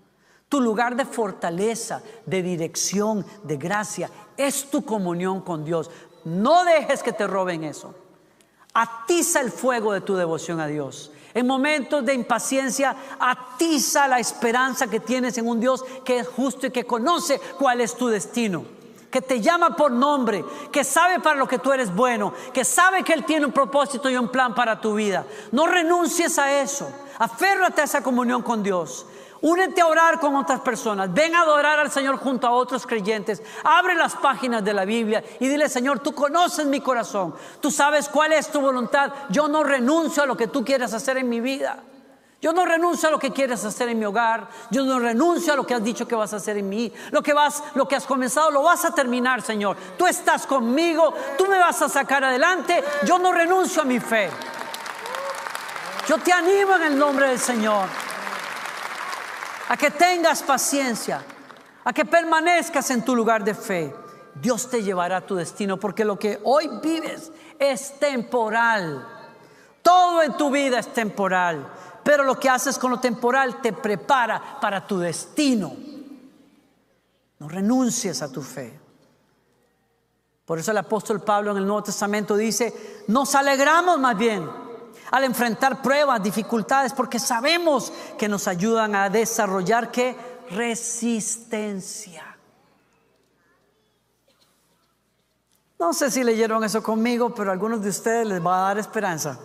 Tu 0.48 0.60
lugar 0.60 0.96
de 0.96 1.04
fortaleza, 1.04 2.02
de 2.24 2.42
dirección, 2.42 3.26
de 3.42 3.56
gracia, 3.58 4.10
es 4.38 4.70
tu 4.70 4.84
comunión 4.86 5.42
con 5.42 5.64
Dios. 5.64 5.90
No 6.24 6.64
dejes 6.64 7.02
que 7.02 7.12
te 7.12 7.26
roben 7.26 7.62
eso. 7.62 7.94
Atiza 8.72 9.40
el 9.40 9.50
fuego 9.50 9.92
de 9.92 10.00
tu 10.00 10.16
devoción 10.16 10.60
a 10.60 10.66
Dios. 10.66 11.12
En 11.32 11.46
momentos 11.46 12.04
de 12.04 12.14
impaciencia, 12.14 12.96
atiza 13.18 14.08
la 14.08 14.18
esperanza 14.18 14.88
que 14.88 15.00
tienes 15.00 15.38
en 15.38 15.46
un 15.46 15.60
Dios 15.60 15.84
que 16.04 16.18
es 16.18 16.28
justo 16.28 16.66
y 16.66 16.70
que 16.70 16.84
conoce 16.86 17.40
cuál 17.58 17.80
es 17.80 17.94
tu 17.94 18.08
destino. 18.08 18.64
Que 19.10 19.20
te 19.20 19.40
llama 19.40 19.76
por 19.76 19.90
nombre, 19.90 20.44
que 20.70 20.84
sabe 20.84 21.20
para 21.20 21.36
lo 21.36 21.48
que 21.48 21.58
tú 21.58 21.72
eres 21.72 21.94
bueno, 21.94 22.32
que 22.52 22.64
sabe 22.64 23.02
que 23.02 23.12
Él 23.12 23.24
tiene 23.24 23.46
un 23.46 23.52
propósito 23.52 24.08
y 24.08 24.16
un 24.16 24.28
plan 24.28 24.54
para 24.54 24.80
tu 24.80 24.94
vida. 24.94 25.24
No 25.52 25.66
renuncies 25.66 26.38
a 26.38 26.60
eso. 26.60 26.90
Aférrate 27.18 27.80
a 27.80 27.84
esa 27.84 28.02
comunión 28.02 28.42
con 28.42 28.62
Dios. 28.62 29.06
Únete 29.42 29.80
a 29.80 29.86
orar 29.86 30.20
con 30.20 30.36
otras 30.36 30.60
personas. 30.60 31.12
Ven 31.12 31.34
a 31.34 31.42
adorar 31.42 31.78
al 31.78 31.90
Señor 31.90 32.18
junto 32.18 32.46
a 32.46 32.50
otros 32.50 32.86
creyentes. 32.86 33.42
Abre 33.64 33.94
las 33.94 34.14
páginas 34.16 34.62
de 34.62 34.74
la 34.74 34.84
Biblia 34.84 35.24
y 35.38 35.48
dile, 35.48 35.68
Señor, 35.68 36.00
tú 36.00 36.14
conoces 36.14 36.66
mi 36.66 36.80
corazón. 36.80 37.34
Tú 37.60 37.70
sabes 37.70 38.08
cuál 38.08 38.34
es 38.34 38.50
tu 38.50 38.60
voluntad. 38.60 39.12
Yo 39.30 39.48
no 39.48 39.64
renuncio 39.64 40.22
a 40.22 40.26
lo 40.26 40.36
que 40.36 40.48
tú 40.48 40.62
quieres 40.62 40.92
hacer 40.92 41.16
en 41.16 41.28
mi 41.28 41.40
vida. 41.40 41.82
Yo 42.42 42.52
no 42.52 42.66
renuncio 42.66 43.08
a 43.08 43.12
lo 43.12 43.18
que 43.18 43.32
quieres 43.32 43.64
hacer 43.64 43.88
en 43.88 43.98
mi 43.98 44.04
hogar. 44.04 44.48
Yo 44.70 44.84
no 44.84 44.98
renuncio 44.98 45.54
a 45.54 45.56
lo 45.56 45.66
que 45.66 45.74
has 45.74 45.84
dicho 45.84 46.06
que 46.06 46.14
vas 46.14 46.32
a 46.34 46.36
hacer 46.36 46.58
en 46.58 46.68
mí. 46.68 46.92
Lo 47.10 47.22
que 47.22 47.32
vas, 47.32 47.62
lo 47.74 47.88
que 47.88 47.96
has 47.96 48.06
comenzado, 48.06 48.50
lo 48.50 48.62
vas 48.62 48.84
a 48.84 48.94
terminar, 48.94 49.40
Señor. 49.40 49.76
Tú 49.96 50.06
estás 50.06 50.46
conmigo. 50.46 51.14
Tú 51.38 51.46
me 51.46 51.58
vas 51.58 51.80
a 51.80 51.88
sacar 51.88 52.24
adelante. 52.24 52.84
Yo 53.04 53.18
no 53.18 53.32
renuncio 53.32 53.82
a 53.82 53.84
mi 53.86 54.00
fe. 54.00 54.28
Yo 56.06 56.18
te 56.18 56.32
animo 56.32 56.76
en 56.76 56.82
el 56.82 56.98
nombre 56.98 57.28
del 57.28 57.38
Señor 57.38 58.09
a 59.70 59.76
que 59.76 59.92
tengas 59.92 60.42
paciencia, 60.42 61.22
a 61.84 61.92
que 61.92 62.04
permanezcas 62.04 62.90
en 62.90 63.04
tu 63.04 63.14
lugar 63.14 63.44
de 63.44 63.54
fe. 63.54 63.94
Dios 64.34 64.68
te 64.68 64.82
llevará 64.82 65.18
a 65.18 65.26
tu 65.26 65.36
destino 65.36 65.78
porque 65.78 66.04
lo 66.04 66.18
que 66.18 66.40
hoy 66.42 66.68
vives 66.82 67.30
es 67.56 67.96
temporal. 68.00 69.06
Todo 69.80 70.24
en 70.24 70.36
tu 70.36 70.50
vida 70.50 70.80
es 70.80 70.92
temporal, 70.92 71.72
pero 72.02 72.24
lo 72.24 72.34
que 72.34 72.48
haces 72.48 72.80
con 72.80 72.90
lo 72.90 72.98
temporal 72.98 73.60
te 73.60 73.72
prepara 73.72 74.58
para 74.60 74.84
tu 74.84 74.98
destino. 74.98 75.72
No 77.38 77.48
renuncies 77.48 78.22
a 78.22 78.32
tu 78.32 78.42
fe. 78.42 78.76
Por 80.46 80.58
eso 80.58 80.72
el 80.72 80.78
apóstol 80.78 81.22
Pablo 81.22 81.52
en 81.52 81.58
el 81.58 81.66
Nuevo 81.66 81.84
Testamento 81.84 82.34
dice, 82.34 83.04
nos 83.06 83.36
alegramos 83.36 84.00
más 84.00 84.18
bien 84.18 84.50
al 85.10 85.24
enfrentar 85.24 85.82
pruebas, 85.82 86.22
dificultades, 86.22 86.92
porque 86.92 87.18
sabemos 87.18 87.92
que 88.18 88.28
nos 88.28 88.46
ayudan 88.46 88.94
a 88.94 89.10
desarrollar 89.10 89.90
qué 89.90 90.16
resistencia. 90.50 92.24
No 95.78 95.92
sé 95.94 96.10
si 96.10 96.22
leyeron 96.22 96.62
eso 96.62 96.82
conmigo, 96.82 97.34
pero 97.34 97.50
a 97.50 97.52
algunos 97.54 97.82
de 97.82 97.88
ustedes 97.88 98.26
les 98.26 98.44
va 98.44 98.58
a 98.58 98.68
dar 98.68 98.78
esperanza. 98.78 99.38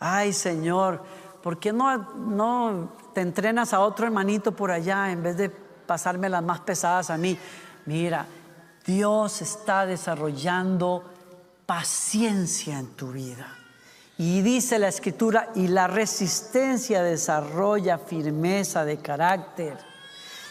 Ay, 0.00 0.32
Señor, 0.32 1.02
¿por 1.42 1.58
qué 1.58 1.72
no, 1.72 1.96
no 2.14 2.92
te 3.12 3.20
entrenas 3.20 3.74
a 3.74 3.80
otro 3.80 4.06
hermanito 4.06 4.52
por 4.52 4.70
allá 4.70 5.10
en 5.10 5.22
vez 5.22 5.36
de 5.36 5.50
pasarme 5.50 6.28
las 6.28 6.42
más 6.42 6.60
pesadas 6.60 7.10
a 7.10 7.18
mí? 7.18 7.38
Mira, 7.84 8.26
Dios 8.86 9.42
está 9.42 9.84
desarrollando 9.84 11.04
paciencia 11.66 12.78
en 12.78 12.86
tu 12.96 13.12
vida. 13.12 13.57
Y 14.18 14.42
dice 14.42 14.80
la 14.80 14.88
escritura, 14.88 15.50
y 15.54 15.68
la 15.68 15.86
resistencia 15.86 17.02
desarrolla 17.02 17.98
firmeza 17.98 18.84
de 18.84 18.98
carácter. 18.98 19.78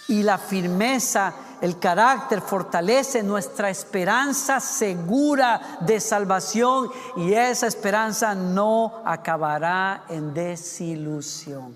Y 0.07 0.23
la 0.23 0.37
firmeza, 0.37 1.33
el 1.59 1.77
carácter 1.77 2.39
fortalece 2.39 3.23
nuestra 3.23 3.69
esperanza 3.69 4.61
segura 4.61 5.79
de 5.81 5.99
salvación 5.99 6.89
y 7.17 7.33
esa 7.33 7.67
esperanza 7.67 8.33
no 8.33 9.01
acabará 9.03 10.05
en 10.07 10.33
desilusión. 10.33 11.75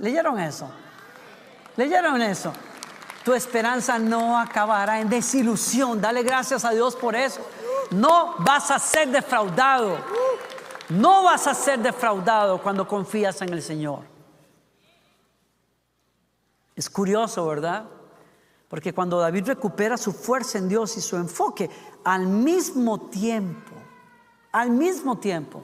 ¿Leyeron 0.00 0.40
eso? 0.40 0.70
¿Leyeron 1.76 2.22
eso? 2.22 2.50
Tu 3.24 3.34
esperanza 3.34 3.98
no 3.98 4.38
acabará 4.38 5.00
en 5.00 5.10
desilusión. 5.10 6.00
Dale 6.00 6.22
gracias 6.22 6.64
a 6.64 6.70
Dios 6.70 6.96
por 6.96 7.14
eso. 7.14 7.40
No 7.90 8.36
vas 8.38 8.70
a 8.70 8.78
ser 8.78 9.08
defraudado. 9.08 9.98
No 10.88 11.24
vas 11.24 11.46
a 11.46 11.54
ser 11.54 11.78
defraudado 11.80 12.62
cuando 12.62 12.86
confías 12.86 13.40
en 13.42 13.52
el 13.52 13.62
Señor. 13.62 14.00
Es 16.76 16.90
curioso, 16.90 17.46
¿verdad? 17.46 17.84
Porque 18.68 18.92
cuando 18.92 19.18
David 19.18 19.46
recupera 19.46 19.96
su 19.96 20.12
fuerza 20.12 20.58
en 20.58 20.68
Dios 20.68 20.96
y 20.96 21.00
su 21.00 21.16
enfoque, 21.16 21.70
al 22.02 22.26
mismo 22.26 23.08
tiempo, 23.08 23.72
al 24.52 24.70
mismo 24.70 25.18
tiempo, 25.18 25.62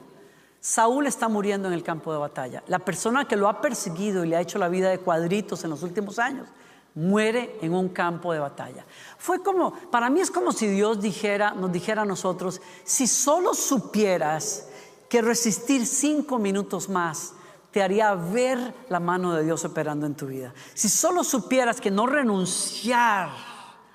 Saúl 0.59 1.07
está 1.07 1.27
muriendo 1.27 1.67
en 1.67 1.73
el 1.73 1.83
campo 1.83 2.13
de 2.13 2.19
batalla. 2.19 2.63
La 2.67 2.79
persona 2.79 3.27
que 3.27 3.35
lo 3.35 3.49
ha 3.49 3.61
perseguido 3.61 4.23
y 4.23 4.29
le 4.29 4.37
ha 4.37 4.41
hecho 4.41 4.59
la 4.59 4.69
vida 4.69 4.89
de 4.89 4.99
cuadritos 4.99 5.63
en 5.63 5.71
los 5.71 5.83
últimos 5.83 6.19
años, 6.19 6.47
muere 6.93 7.57
en 7.61 7.73
un 7.73 7.89
campo 7.89 8.31
de 8.33 8.39
batalla. 8.39 8.85
Fue 9.17 9.41
como, 9.41 9.73
para 9.73 10.09
mí 10.09 10.21
es 10.21 10.29
como 10.29 10.51
si 10.51 10.67
Dios 10.67 11.01
dijera, 11.01 11.51
nos 11.51 11.71
dijera 11.71 12.03
a 12.03 12.05
nosotros, 12.05 12.61
si 12.83 13.07
solo 13.07 13.53
supieras 13.53 14.67
que 15.11 15.21
resistir 15.21 15.85
cinco 15.85 16.39
minutos 16.39 16.87
más 16.87 17.33
te 17.69 17.83
haría 17.83 18.13
ver 18.13 18.73
la 18.87 19.01
mano 19.01 19.33
de 19.33 19.43
Dios 19.43 19.65
operando 19.65 20.05
en 20.05 20.15
tu 20.15 20.27
vida. 20.27 20.53
Si 20.73 20.87
solo 20.87 21.25
supieras 21.25 21.81
que 21.81 21.91
no 21.91 22.07
renunciar 22.07 23.27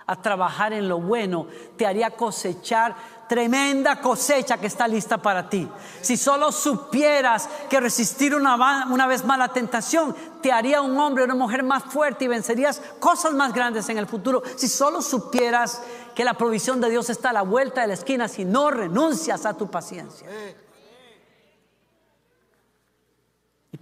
a 0.07 0.21
trabajar 0.21 0.75
en 0.75 0.91
lo 0.91 1.01
bueno 1.01 1.47
te 1.79 1.87
haría 1.87 2.11
cosechar 2.11 2.95
tremenda 3.31 3.99
cosecha 4.03 4.59
que 4.59 4.67
está 4.67 4.87
lista 4.87 5.17
para 5.17 5.49
ti. 5.49 5.67
Si 6.03 6.19
solo 6.19 6.53
supieras 6.53 7.49
que 7.71 7.81
resistir 7.81 8.35
una, 8.35 8.87
una 8.91 9.07
vez 9.07 9.25
más 9.25 9.39
la 9.39 9.49
tentación 9.49 10.15
te 10.43 10.53
haría 10.53 10.83
un 10.83 10.99
hombre 10.99 11.25
una 11.25 11.35
mujer 11.35 11.63
más 11.63 11.85
fuerte 11.85 12.27
y 12.27 12.29
vencerías 12.29 12.83
cosas 13.01 13.33
más 13.33 13.55
grandes 13.55 13.89
en 13.89 13.97
el 13.97 14.07
futuro. 14.07 14.43
Si 14.57 14.69
solo 14.69 15.01
supieras 15.01 15.81
que 16.15 16.25
la 16.25 16.35
provisión 16.35 16.79
de 16.79 16.91
Dios 16.91 17.09
está 17.09 17.31
a 17.31 17.33
la 17.33 17.43
vuelta 17.43 17.81
de 17.81 17.87
la 17.87 17.95
esquina 17.95 18.29
si 18.29 18.45
no 18.45 18.71
renuncias 18.71 19.47
a 19.47 19.57
tu 19.57 19.71
paciencia. 19.71 20.29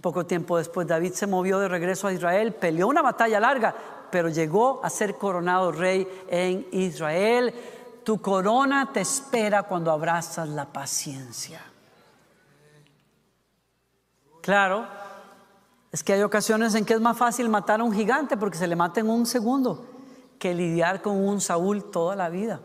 Poco 0.01 0.25
tiempo 0.25 0.57
después 0.57 0.87
David 0.87 1.13
se 1.13 1.27
movió 1.27 1.59
de 1.59 1.67
regreso 1.67 2.07
a 2.07 2.13
Israel, 2.13 2.53
peleó 2.53 2.87
una 2.87 3.01
batalla 3.01 3.39
larga, 3.39 3.75
pero 4.11 4.29
llegó 4.29 4.79
a 4.83 4.89
ser 4.89 5.15
coronado 5.15 5.71
rey 5.71 6.07
en 6.27 6.67
Israel. 6.71 7.53
Tu 8.03 8.19
corona 8.21 8.91
te 8.91 9.01
espera 9.01 9.63
cuando 9.63 9.91
abrazas 9.91 10.47
la 10.49 10.65
paciencia. 10.65 11.61
Claro, 14.41 14.85
es 15.91 16.03
que 16.03 16.13
hay 16.13 16.21
ocasiones 16.21 16.75
en 16.75 16.85
que 16.85 16.93
es 16.93 17.01
más 17.01 17.17
fácil 17.17 17.49
matar 17.49 17.79
a 17.79 17.83
un 17.83 17.93
gigante 17.93 18.37
porque 18.37 18.57
se 18.57 18.67
le 18.67 18.75
mata 18.75 18.99
en 18.99 19.09
un 19.09 19.25
segundo 19.25 19.85
que 20.37 20.53
lidiar 20.53 21.01
con 21.01 21.17
un 21.17 21.41
Saúl 21.41 21.89
toda 21.89 22.15
la 22.15 22.29
vida. 22.29 22.59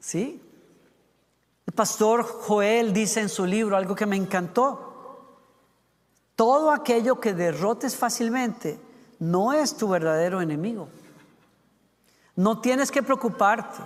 ¿Sí? 0.00 0.42
Pastor 1.78 2.24
Joel 2.24 2.92
dice 2.92 3.20
en 3.20 3.28
su 3.28 3.46
libro 3.46 3.76
algo 3.76 3.94
que 3.94 4.04
me 4.04 4.16
encantó. 4.16 5.36
Todo 6.34 6.72
aquello 6.72 7.20
que 7.20 7.34
derrotes 7.34 7.94
fácilmente 7.94 8.80
no 9.20 9.52
es 9.52 9.76
tu 9.76 9.88
verdadero 9.88 10.40
enemigo. 10.40 10.88
No 12.34 12.60
tienes 12.60 12.90
que 12.90 13.04
preocuparte 13.04 13.78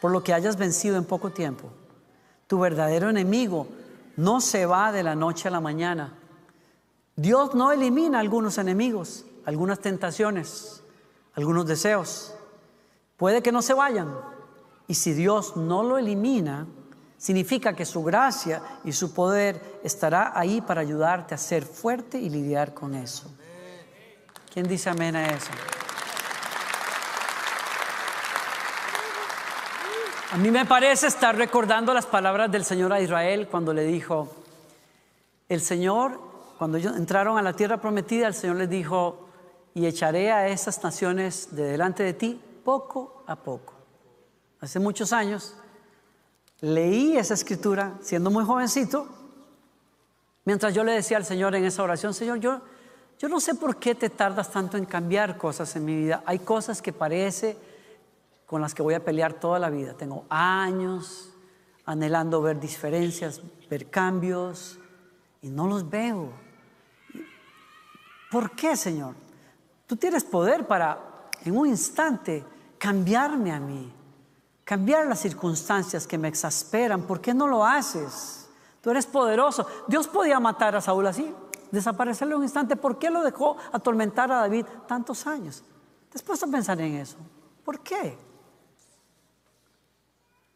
por 0.00 0.12
lo 0.12 0.22
que 0.22 0.32
hayas 0.32 0.56
vencido 0.56 0.96
en 0.96 1.04
poco 1.04 1.30
tiempo. 1.30 1.68
Tu 2.46 2.60
verdadero 2.60 3.10
enemigo 3.10 3.66
no 4.16 4.40
se 4.40 4.64
va 4.64 4.92
de 4.92 5.02
la 5.02 5.16
noche 5.16 5.48
a 5.48 5.50
la 5.50 5.60
mañana. 5.60 6.16
Dios 7.16 7.56
no 7.56 7.72
elimina 7.72 8.20
algunos 8.20 8.56
enemigos, 8.56 9.24
algunas 9.46 9.80
tentaciones, 9.80 10.84
algunos 11.34 11.66
deseos. 11.66 12.36
Puede 13.16 13.42
que 13.42 13.50
no 13.50 13.62
se 13.62 13.74
vayan. 13.74 14.14
Y 14.86 14.94
si 14.94 15.12
Dios 15.12 15.56
no 15.56 15.82
lo 15.82 15.98
elimina, 15.98 16.68
Significa 17.22 17.72
que 17.72 17.86
su 17.86 18.02
gracia 18.02 18.60
y 18.82 18.90
su 18.90 19.14
poder 19.14 19.78
estará 19.84 20.32
ahí 20.34 20.60
para 20.60 20.80
ayudarte 20.80 21.36
a 21.36 21.38
ser 21.38 21.64
fuerte 21.64 22.18
y 22.18 22.28
lidiar 22.28 22.74
con 22.74 22.96
eso. 22.96 23.30
¿Quién 24.52 24.66
dice 24.66 24.90
amén 24.90 25.14
a 25.14 25.28
eso? 25.28 25.52
A 30.32 30.36
mí 30.36 30.50
me 30.50 30.66
parece 30.66 31.06
estar 31.06 31.36
recordando 31.36 31.94
las 31.94 32.06
palabras 32.06 32.50
del 32.50 32.64
Señor 32.64 32.92
a 32.92 33.00
Israel 33.00 33.46
cuando 33.48 33.72
le 33.72 33.84
dijo, 33.84 34.28
el 35.48 35.60
Señor, 35.60 36.20
cuando 36.58 36.76
ellos 36.78 36.96
entraron 36.96 37.38
a 37.38 37.42
la 37.42 37.52
tierra 37.52 37.80
prometida, 37.80 38.26
el 38.26 38.34
Señor 38.34 38.56
les 38.56 38.68
dijo, 38.68 39.28
y 39.74 39.86
echaré 39.86 40.32
a 40.32 40.48
esas 40.48 40.82
naciones 40.82 41.54
de 41.54 41.62
delante 41.66 42.02
de 42.02 42.14
ti 42.14 42.42
poco 42.64 43.22
a 43.28 43.36
poco. 43.36 43.74
Hace 44.60 44.80
muchos 44.80 45.12
años, 45.12 45.54
leí 46.62 47.18
esa 47.18 47.34
escritura 47.34 47.98
siendo 48.00 48.30
muy 48.30 48.44
jovencito, 48.44 49.06
mientras 50.44 50.72
yo 50.72 50.84
le 50.84 50.92
decía 50.92 51.18
al 51.18 51.26
Señor 51.26 51.54
en 51.54 51.64
esa 51.64 51.82
oración, 51.82 52.14
Señor, 52.14 52.38
yo, 52.38 52.62
yo 53.18 53.28
no 53.28 53.38
sé 53.40 53.54
por 53.54 53.76
qué 53.76 53.94
te 53.94 54.08
tardas 54.08 54.50
tanto 54.50 54.78
en 54.78 54.86
cambiar 54.86 55.36
cosas 55.36 55.76
en 55.76 55.84
mi 55.84 55.94
vida. 55.94 56.22
Hay 56.24 56.38
cosas 56.38 56.80
que 56.80 56.92
parece 56.92 57.58
con 58.46 58.62
las 58.62 58.72
que 58.74 58.82
voy 58.82 58.94
a 58.94 59.04
pelear 59.04 59.34
toda 59.34 59.58
la 59.58 59.68
vida. 59.68 59.94
Tengo 59.94 60.24
años 60.30 61.34
anhelando 61.84 62.40
ver 62.40 62.58
diferencias, 62.58 63.42
ver 63.68 63.90
cambios, 63.90 64.78
y 65.42 65.48
no 65.50 65.66
los 65.66 65.90
veo. 65.90 66.30
¿Por 68.30 68.52
qué, 68.52 68.76
Señor? 68.76 69.14
Tú 69.86 69.96
tienes 69.96 70.24
poder 70.24 70.66
para 70.66 71.28
en 71.44 71.56
un 71.56 71.66
instante 71.66 72.44
cambiarme 72.78 73.52
a 73.52 73.58
mí, 73.60 73.92
cambiar 74.64 75.06
las 75.06 75.20
circunstancias 75.20 76.06
que 76.06 76.18
me 76.18 76.28
exasperan. 76.28 77.02
¿Por 77.02 77.20
qué 77.20 77.34
no 77.34 77.46
lo 77.46 77.64
haces? 77.64 78.48
Tú 78.80 78.90
eres 78.90 79.06
poderoso. 79.06 79.66
Dios 79.86 80.08
podía 80.08 80.40
matar 80.40 80.74
a 80.76 80.80
Saúl 80.80 81.06
así, 81.06 81.32
desaparecerle 81.70 82.34
un 82.34 82.42
instante. 82.42 82.76
¿Por 82.76 82.98
qué 82.98 83.10
lo 83.10 83.22
dejó 83.22 83.56
atormentar 83.72 84.30
a 84.32 84.36
David 84.36 84.66
tantos 84.86 85.26
años? 85.26 85.62
Después 86.12 86.40
de 86.40 86.48
pensar 86.48 86.80
en 86.80 86.96
eso. 86.96 87.16
¿Por 87.64 87.80
qué? 87.80 88.18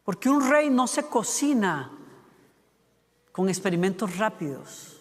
Porque 0.05 0.29
un 0.29 0.49
rey 0.49 0.71
no 0.71 0.87
se 0.87 1.05
cocina 1.05 1.91
con 3.33 3.49
experimentos 3.49 4.17
rápidos. 4.19 5.01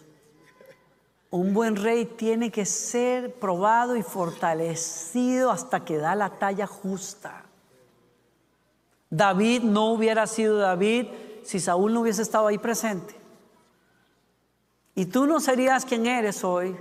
Un 1.30 1.52
buen 1.52 1.76
rey 1.76 2.04
tiene 2.04 2.50
que 2.50 2.64
ser 2.64 3.38
probado 3.38 3.96
y 3.96 4.02
fortalecido 4.02 5.50
hasta 5.50 5.84
que 5.84 5.98
da 5.98 6.14
la 6.14 6.38
talla 6.38 6.66
justa. 6.66 7.45
David 9.16 9.62
no 9.62 9.92
hubiera 9.92 10.26
sido 10.26 10.58
David 10.58 11.06
si 11.42 11.58
Saúl 11.58 11.94
no 11.94 12.02
hubiese 12.02 12.20
estado 12.20 12.48
ahí 12.48 12.58
presente. 12.58 13.16
Y 14.94 15.06
tú 15.06 15.26
no 15.26 15.40
serías 15.40 15.86
quien 15.86 16.06
eres 16.06 16.44
hoy 16.44 16.76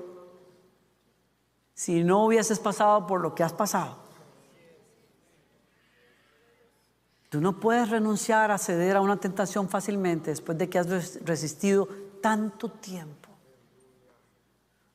si 1.74 2.04
no 2.04 2.26
hubieses 2.26 2.60
pasado 2.60 3.08
por 3.08 3.22
lo 3.22 3.34
que 3.34 3.44
has 3.44 3.54
pasado. 3.54 3.98
Tú 7.30 7.40
no 7.40 7.60
puedes 7.60 7.90
renunciar 7.90 8.52
a 8.52 8.58
ceder 8.58 8.98
a 8.98 9.02
una 9.02 9.18
tentación 9.18 9.70
fácilmente 9.70 10.32
después 10.32 10.58
de 10.58 10.70
que 10.70 10.80
has 10.80 11.20
resistido 11.26 11.88
tanto 12.22 12.70
tiempo. 12.70 13.30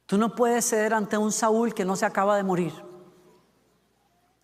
Tú 0.04 0.18
no 0.18 0.34
puedes 0.34 0.68
ceder 0.68 0.92
ante 0.92 1.16
un 1.16 1.32
Saúl 1.32 1.72
que 1.72 1.84
no 1.84 1.96
se 1.96 2.04
acaba 2.04 2.36
de 2.36 2.42
morir. 2.42 2.89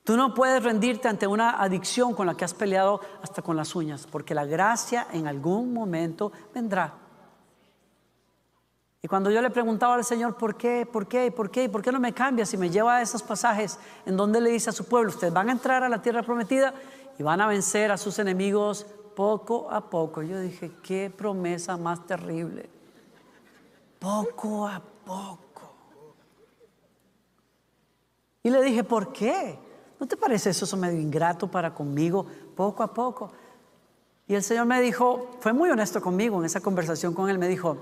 Tú 0.06 0.16
no 0.16 0.34
puedes 0.34 0.62
rendirte 0.62 1.08
ante 1.08 1.26
una 1.26 1.60
adicción 1.60 2.14
con 2.14 2.28
la 2.28 2.36
que 2.36 2.44
has 2.44 2.54
peleado 2.54 3.00
hasta 3.24 3.42
con 3.42 3.56
las 3.56 3.74
uñas, 3.74 4.06
porque 4.06 4.36
la 4.36 4.44
gracia 4.44 5.08
en 5.12 5.26
algún 5.26 5.72
momento 5.72 6.30
vendrá. 6.54 6.94
Y 9.02 9.08
cuando 9.08 9.32
yo 9.32 9.42
le 9.42 9.50
preguntaba 9.50 9.96
al 9.96 10.04
Señor, 10.04 10.36
¿por 10.36 10.56
qué? 10.56 10.86
¿Por 10.86 11.08
qué? 11.08 11.32
¿Por 11.32 11.50
qué? 11.50 11.68
¿Por 11.68 11.82
qué 11.82 11.90
no 11.90 11.98
me 11.98 12.12
cambia 12.12 12.46
si 12.46 12.56
me 12.56 12.70
lleva 12.70 12.98
a 12.98 13.02
esos 13.02 13.20
pasajes 13.20 13.80
en 14.04 14.16
donde 14.16 14.40
le 14.40 14.50
dice 14.50 14.70
a 14.70 14.72
su 14.72 14.84
pueblo, 14.84 15.10
ustedes 15.10 15.32
van 15.32 15.48
a 15.48 15.52
entrar 15.52 15.82
a 15.82 15.88
la 15.88 16.00
tierra 16.00 16.22
prometida 16.22 16.72
y 17.18 17.24
van 17.24 17.40
a 17.40 17.48
vencer 17.48 17.90
a 17.90 17.96
sus 17.96 18.20
enemigos 18.20 18.86
poco 19.16 19.68
a 19.72 19.90
poco. 19.90 20.22
Yo 20.22 20.38
dije, 20.38 20.70
qué 20.84 21.10
promesa 21.10 21.76
más 21.76 22.06
terrible. 22.06 22.70
Poco 23.98 24.68
a 24.68 24.80
poco. 25.04 25.74
Y 28.44 28.50
le 28.50 28.62
dije, 28.62 28.84
¿por 28.84 29.12
qué? 29.12 29.65
¿No 29.98 30.06
te 30.06 30.16
parece 30.16 30.50
eso, 30.50 30.76
medio 30.76 31.00
ingrato 31.00 31.48
para 31.50 31.72
conmigo? 31.72 32.26
Poco 32.54 32.82
a 32.82 32.92
poco. 32.92 33.32
Y 34.28 34.34
el 34.34 34.42
Señor 34.42 34.66
me 34.66 34.80
dijo, 34.80 35.30
fue 35.40 35.52
muy 35.52 35.70
honesto 35.70 36.00
conmigo 36.00 36.38
en 36.38 36.46
esa 36.46 36.60
conversación 36.60 37.14
con 37.14 37.30
él, 37.30 37.38
me 37.38 37.48
dijo, 37.48 37.76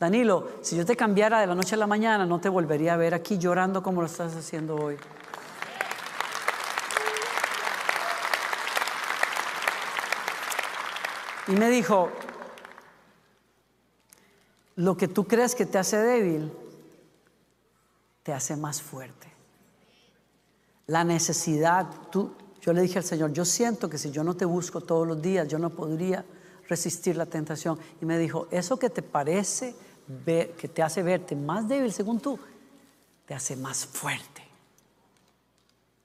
Danilo, 0.00 0.48
si 0.62 0.76
yo 0.76 0.84
te 0.84 0.96
cambiara 0.96 1.40
de 1.40 1.46
la 1.46 1.54
noche 1.54 1.74
a 1.74 1.78
la 1.78 1.86
mañana, 1.86 2.26
no 2.26 2.40
te 2.40 2.48
volvería 2.48 2.94
a 2.94 2.96
ver 2.96 3.14
aquí 3.14 3.38
llorando 3.38 3.82
como 3.82 4.00
lo 4.00 4.06
estás 4.06 4.34
haciendo 4.34 4.76
hoy. 4.76 4.96
Y 11.46 11.52
me 11.52 11.68
dijo, 11.68 12.10
lo 14.76 14.96
que 14.96 15.08
tú 15.08 15.24
crees 15.26 15.54
que 15.54 15.66
te 15.66 15.78
hace 15.78 15.98
débil, 15.98 16.50
te 18.22 18.32
hace 18.32 18.56
más 18.56 18.80
fuerte. 18.80 19.33
La 20.86 21.04
necesidad, 21.04 21.88
tú, 22.10 22.32
yo 22.60 22.72
le 22.72 22.82
dije 22.82 22.98
al 22.98 23.04
Señor, 23.04 23.32
yo 23.32 23.44
siento 23.44 23.88
que 23.88 23.98
si 23.98 24.10
yo 24.10 24.24
no 24.24 24.34
te 24.34 24.44
busco 24.44 24.80
todos 24.80 25.06
los 25.06 25.20
días, 25.20 25.48
yo 25.48 25.58
no 25.58 25.70
podría 25.70 26.24
resistir 26.68 27.16
la 27.16 27.26
tentación. 27.26 27.78
Y 28.00 28.06
me 28.06 28.18
dijo, 28.18 28.48
eso 28.50 28.78
que 28.78 28.90
te 28.90 29.02
parece, 29.02 29.74
que 30.24 30.70
te 30.72 30.82
hace 30.82 31.02
verte 31.02 31.36
más 31.36 31.68
débil 31.68 31.92
según 31.92 32.20
tú, 32.20 32.38
te 33.26 33.34
hace 33.34 33.56
más 33.56 33.86
fuerte. 33.86 34.42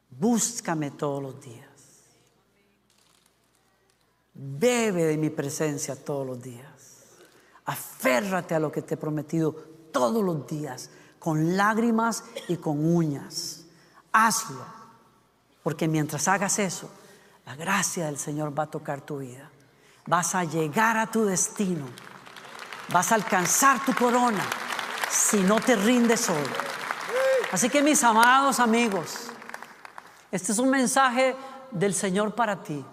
Búscame 0.09 0.91
todos 0.91 1.21
los 1.21 1.41
días. 1.41 1.67
Bebe 4.33 5.05
de 5.05 5.17
mi 5.17 5.29
presencia 5.29 5.95
todos 5.95 6.25
los 6.25 6.41
días. 6.41 7.03
Aférrate 7.65 8.55
a 8.55 8.59
lo 8.59 8.71
que 8.71 8.81
te 8.81 8.95
he 8.95 8.97
prometido 8.97 9.51
todos 9.91 10.23
los 10.23 10.47
días, 10.47 10.89
con 11.19 11.57
lágrimas 11.57 12.23
y 12.47 12.55
con 12.57 12.83
uñas. 12.85 13.58
Hazlo, 14.11 14.65
porque 15.63 15.87
mientras 15.87 16.27
hagas 16.27 16.59
eso, 16.59 16.89
la 17.45 17.55
gracia 17.55 18.05
del 18.05 18.17
Señor 18.17 18.57
va 18.57 18.63
a 18.63 18.71
tocar 18.71 19.01
tu 19.01 19.19
vida. 19.19 19.49
Vas 20.05 20.35
a 20.35 20.43
llegar 20.43 20.97
a 20.97 21.07
tu 21.07 21.25
destino. 21.25 21.85
Vas 22.91 23.11
a 23.11 23.15
alcanzar 23.15 23.83
tu 23.85 23.93
corona 23.93 24.43
si 25.09 25.37
no 25.41 25.59
te 25.59 25.75
rindes 25.75 26.29
hoy. 26.29 26.47
Así 27.51 27.69
que 27.69 27.81
mis 27.81 28.03
amados 28.03 28.59
amigos, 28.59 29.29
este 30.31 30.51
es 30.51 30.59
un 30.59 30.69
mensaje 30.69 31.35
del 31.71 31.93
Señor 31.93 32.35
para 32.35 32.61
ti. 32.61 32.83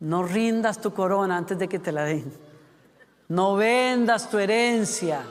No 0.00 0.24
rindas 0.24 0.80
tu 0.80 0.92
corona 0.92 1.36
antes 1.36 1.58
de 1.58 1.68
que 1.68 1.78
te 1.78 1.92
la 1.92 2.04
den. 2.04 2.36
No 3.28 3.54
vendas 3.54 4.28
tu 4.28 4.38
herencia. 4.38 5.24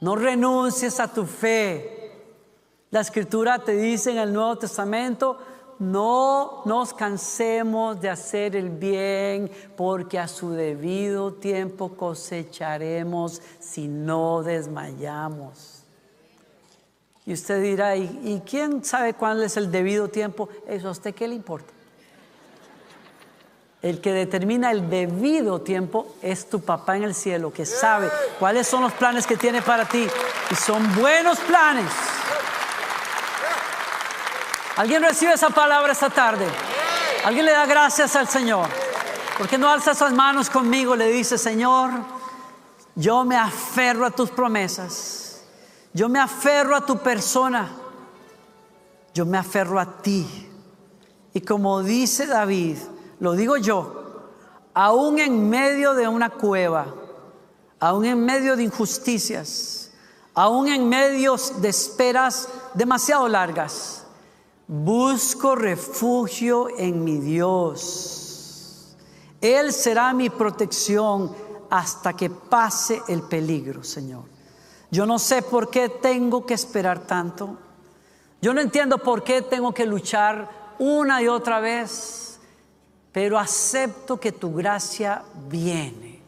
No 0.00 0.14
renuncies 0.14 1.00
a 1.00 1.08
tu 1.08 1.26
fe. 1.26 1.95
La 2.96 3.02
escritura 3.02 3.58
te 3.58 3.76
dice 3.76 4.10
en 4.10 4.16
el 4.16 4.32
Nuevo 4.32 4.56
Testamento, 4.56 5.36
no 5.80 6.62
nos 6.64 6.94
cansemos 6.94 8.00
de 8.00 8.08
hacer 8.08 8.56
el 8.56 8.70
bien, 8.70 9.50
porque 9.76 10.18
a 10.18 10.26
su 10.26 10.52
debido 10.52 11.34
tiempo 11.34 11.94
cosecharemos 11.94 13.42
si 13.60 13.86
no 13.86 14.42
desmayamos. 14.42 15.82
Y 17.26 17.34
usted 17.34 17.62
dirá, 17.62 17.96
¿y, 17.96 18.04
¿y 18.24 18.42
quién 18.48 18.82
sabe 18.82 19.12
cuál 19.12 19.42
es 19.42 19.58
el 19.58 19.70
debido 19.70 20.08
tiempo? 20.08 20.48
Eso 20.66 20.88
a 20.88 20.92
usted 20.92 21.14
qué 21.14 21.28
le 21.28 21.34
importa. 21.34 21.74
El 23.82 24.00
que 24.00 24.12
determina 24.12 24.70
el 24.70 24.88
debido 24.88 25.60
tiempo 25.60 26.14
es 26.22 26.48
tu 26.48 26.62
papá 26.62 26.96
en 26.96 27.04
el 27.04 27.14
cielo, 27.14 27.52
que 27.52 27.66
sabe 27.66 28.08
cuáles 28.38 28.66
son 28.66 28.80
los 28.80 28.94
planes 28.94 29.26
que 29.26 29.36
tiene 29.36 29.60
para 29.60 29.84
ti. 29.84 30.06
Y 30.50 30.54
son 30.54 30.94
buenos 30.94 31.38
planes. 31.40 31.92
¿Alguien 34.76 35.02
recibe 35.02 35.32
esa 35.32 35.48
palabra 35.50 35.92
esta 35.92 36.10
tarde? 36.10 36.46
¿Alguien 37.24 37.46
le 37.46 37.52
da 37.52 37.64
gracias 37.64 38.14
al 38.14 38.28
Señor? 38.28 38.68
¿Por 39.38 39.48
qué 39.48 39.56
no 39.56 39.70
alza 39.70 39.94
sus 39.94 40.12
manos 40.12 40.50
conmigo? 40.50 40.94
Le 40.94 41.08
dice, 41.08 41.38
Señor, 41.38 41.90
yo 42.94 43.24
me 43.24 43.36
aferro 43.36 44.04
a 44.04 44.10
tus 44.10 44.30
promesas. 44.30 45.42
Yo 45.94 46.10
me 46.10 46.18
aferro 46.18 46.76
a 46.76 46.84
tu 46.84 46.98
persona. 46.98 47.70
Yo 49.14 49.24
me 49.24 49.38
aferro 49.38 49.80
a 49.80 50.02
ti. 50.02 50.46
Y 51.32 51.40
como 51.40 51.82
dice 51.82 52.26
David, 52.26 52.76
lo 53.20 53.32
digo 53.32 53.56
yo, 53.56 54.30
aún 54.74 55.18
en 55.18 55.48
medio 55.48 55.94
de 55.94 56.06
una 56.06 56.30
cueva, 56.30 56.86
aún 57.80 58.04
en 58.04 58.24
medio 58.24 58.56
de 58.56 58.64
injusticias, 58.64 59.90
aún 60.34 60.68
en 60.68 60.88
medio 60.88 61.36
de 61.58 61.68
esperas 61.68 62.48
demasiado 62.74 63.26
largas, 63.28 64.05
busco 64.66 65.54
refugio 65.54 66.68
en 66.76 67.04
mi 67.04 67.18
Dios. 67.18 68.96
Él 69.40 69.72
será 69.72 70.12
mi 70.12 70.30
protección 70.30 71.34
hasta 71.70 72.14
que 72.14 72.30
pase 72.30 73.02
el 73.08 73.22
peligro, 73.22 73.84
Señor. 73.84 74.24
Yo 74.90 75.04
no 75.06 75.18
sé 75.18 75.42
por 75.42 75.70
qué 75.70 75.88
tengo 75.88 76.46
que 76.46 76.54
esperar 76.54 77.00
tanto. 77.06 77.58
Yo 78.40 78.54
no 78.54 78.60
entiendo 78.60 78.98
por 78.98 79.24
qué 79.24 79.42
tengo 79.42 79.72
que 79.72 79.86
luchar 79.86 80.74
una 80.78 81.22
y 81.22 81.28
otra 81.28 81.60
vez 81.60 82.26
pero 83.16 83.38
acepto 83.38 84.20
que 84.20 84.30
tu 84.30 84.52
gracia 84.52 85.22
viene, 85.48 86.20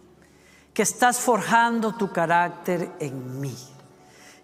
que 0.73 0.81
estás 0.81 1.19
forjando 1.19 1.95
tu 1.95 2.11
carácter 2.11 2.93
en 2.99 3.39
mí, 3.39 3.55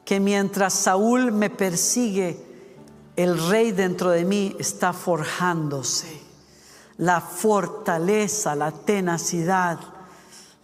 que 0.05 0.21
mientras 0.21 0.75
Saúl 0.75 1.33
me 1.33 1.49
persigue, 1.49 2.39
el 3.17 3.49
rey 3.49 3.73
dentro 3.73 4.11
de 4.11 4.25
mí 4.25 4.57
está 4.59 4.93
forjándose. 4.93 6.21
La 6.99 7.21
fortaleza, 7.21 8.55
la 8.55 8.73
tenacidad, 8.73 9.79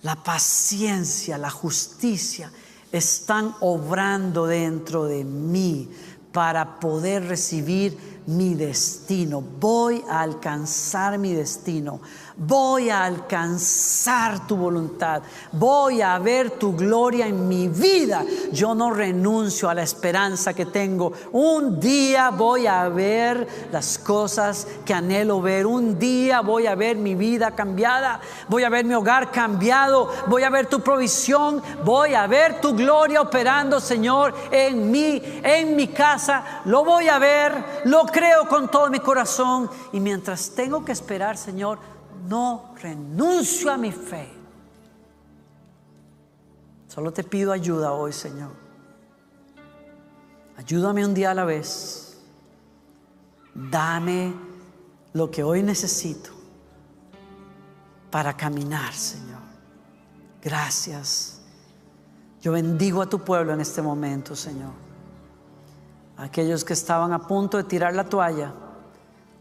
la 0.02 0.16
paciencia, 0.16 1.38
la 1.38 1.50
justicia 1.50 2.50
están 2.92 3.54
obrando 3.60 4.46
dentro 4.46 5.04
de 5.04 5.24
mí 5.24 5.90
para 6.32 6.80
poder 6.80 7.26
recibir 7.26 8.19
mi 8.26 8.54
destino, 8.54 9.40
voy 9.40 10.04
a 10.08 10.20
alcanzar 10.20 11.18
mi 11.18 11.32
destino, 11.32 12.00
voy 12.36 12.88
a 12.88 13.04
alcanzar 13.04 14.46
tu 14.46 14.56
voluntad, 14.56 15.22
voy 15.52 16.00
a 16.00 16.18
ver 16.18 16.52
tu 16.52 16.74
gloria 16.74 17.26
en 17.26 17.48
mi 17.48 17.68
vida. 17.68 18.24
Yo 18.52 18.74
no 18.74 18.92
renuncio 18.92 19.68
a 19.68 19.74
la 19.74 19.82
esperanza 19.82 20.54
que 20.54 20.66
tengo. 20.66 21.12
Un 21.32 21.78
día 21.78 22.30
voy 22.30 22.66
a 22.66 22.88
ver 22.88 23.46
las 23.72 23.98
cosas 23.98 24.66
que 24.84 24.94
anhelo 24.94 25.42
ver, 25.42 25.66
un 25.66 25.98
día 25.98 26.40
voy 26.40 26.66
a 26.66 26.74
ver 26.74 26.96
mi 26.96 27.14
vida 27.14 27.50
cambiada, 27.54 28.20
voy 28.48 28.64
a 28.64 28.70
ver 28.70 28.84
mi 28.84 28.94
hogar 28.94 29.30
cambiado, 29.30 30.10
voy 30.28 30.42
a 30.42 30.50
ver 30.50 30.66
tu 30.66 30.80
provisión, 30.80 31.62
voy 31.84 32.14
a 32.14 32.26
ver 32.26 32.60
tu 32.60 32.74
gloria 32.74 33.20
operando, 33.20 33.80
Señor, 33.80 34.34
en 34.50 34.90
mí, 34.90 35.22
en 35.42 35.76
mi 35.76 35.88
casa, 35.88 36.62
lo 36.64 36.84
voy 36.84 37.08
a 37.08 37.18
ver, 37.18 37.82
lo 37.84 38.06
creo 38.10 38.48
con 38.48 38.70
todo 38.70 38.90
mi 38.90 39.00
corazón 39.00 39.70
y 39.92 40.00
mientras 40.00 40.50
tengo 40.50 40.84
que 40.84 40.92
esperar, 40.92 41.36
Señor, 41.36 41.78
no 42.28 42.74
renuncio 42.80 43.72
a 43.72 43.76
mi 43.76 43.92
fe. 43.92 44.28
Solo 46.88 47.12
te 47.12 47.22
pido 47.22 47.52
ayuda 47.52 47.92
hoy, 47.92 48.12
Señor. 48.12 48.50
Ayúdame 50.56 51.04
un 51.04 51.14
día 51.14 51.30
a 51.30 51.34
la 51.34 51.44
vez. 51.44 52.18
Dame 53.54 54.34
lo 55.12 55.30
que 55.30 55.42
hoy 55.42 55.62
necesito 55.62 56.30
para 58.10 58.36
caminar, 58.36 58.92
Señor. 58.92 59.40
Gracias. 60.42 61.40
Yo 62.40 62.52
bendigo 62.52 63.02
a 63.02 63.06
tu 63.06 63.20
pueblo 63.20 63.52
en 63.52 63.60
este 63.60 63.82
momento, 63.82 64.34
Señor. 64.34 64.89
Aquellos 66.20 66.64
que 66.66 66.74
estaban 66.74 67.14
a 67.14 67.26
punto 67.26 67.56
de 67.56 67.64
tirar 67.64 67.94
la 67.94 68.04
toalla, 68.04 68.52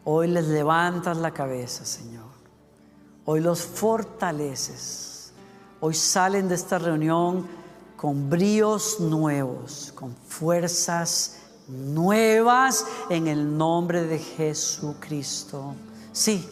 hoy 0.05 0.29
les 0.29 0.47
levantas 0.47 1.17
la 1.17 1.31
cabeza, 1.31 1.83
Señor. 1.83 2.29
Hoy 3.25 3.41
los 3.41 3.63
fortaleces. 3.63 5.33
Hoy 5.81 5.93
salen 5.93 6.47
de 6.47 6.55
esta 6.55 6.79
reunión 6.79 7.45
con 7.97 8.29
bríos 8.29 9.01
nuevos, 9.01 9.91
con 9.93 10.15
fuerzas 10.15 11.41
nuevas 11.67 12.85
en 13.09 13.27
el 13.27 13.57
nombre 13.57 14.05
de 14.05 14.17
Jesucristo. 14.17 15.75
Sí, 16.13 16.49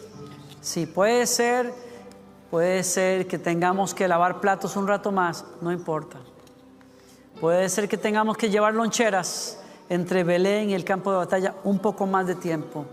sí, 0.60 0.86
puede 0.88 1.26
ser, 1.26 1.74
puede 2.52 2.84
ser 2.84 3.28
que 3.28 3.40
tengamos 3.40 3.94
que 3.94 4.10
lavar 4.10 4.42
platos 4.42 4.76
un 4.76 4.90
rato 4.90 5.10
más, 5.10 5.46
no 5.62 5.72
importa. 5.72 6.18
Puede 7.40 7.70
ser 7.70 7.88
que 7.88 7.98
tengamos 7.98 8.36
que 8.36 8.50
llevar 8.50 8.74
loncheras 8.74 9.60
entre 9.90 10.24
Belén 10.24 10.70
y 10.70 10.74
el 10.74 10.84
campo 10.84 11.12
de 11.12 11.18
batalla 11.18 11.56
un 11.64 11.80
poco 11.80 12.06
más 12.06 12.28
de 12.28 12.36
tiempo. 12.36 12.86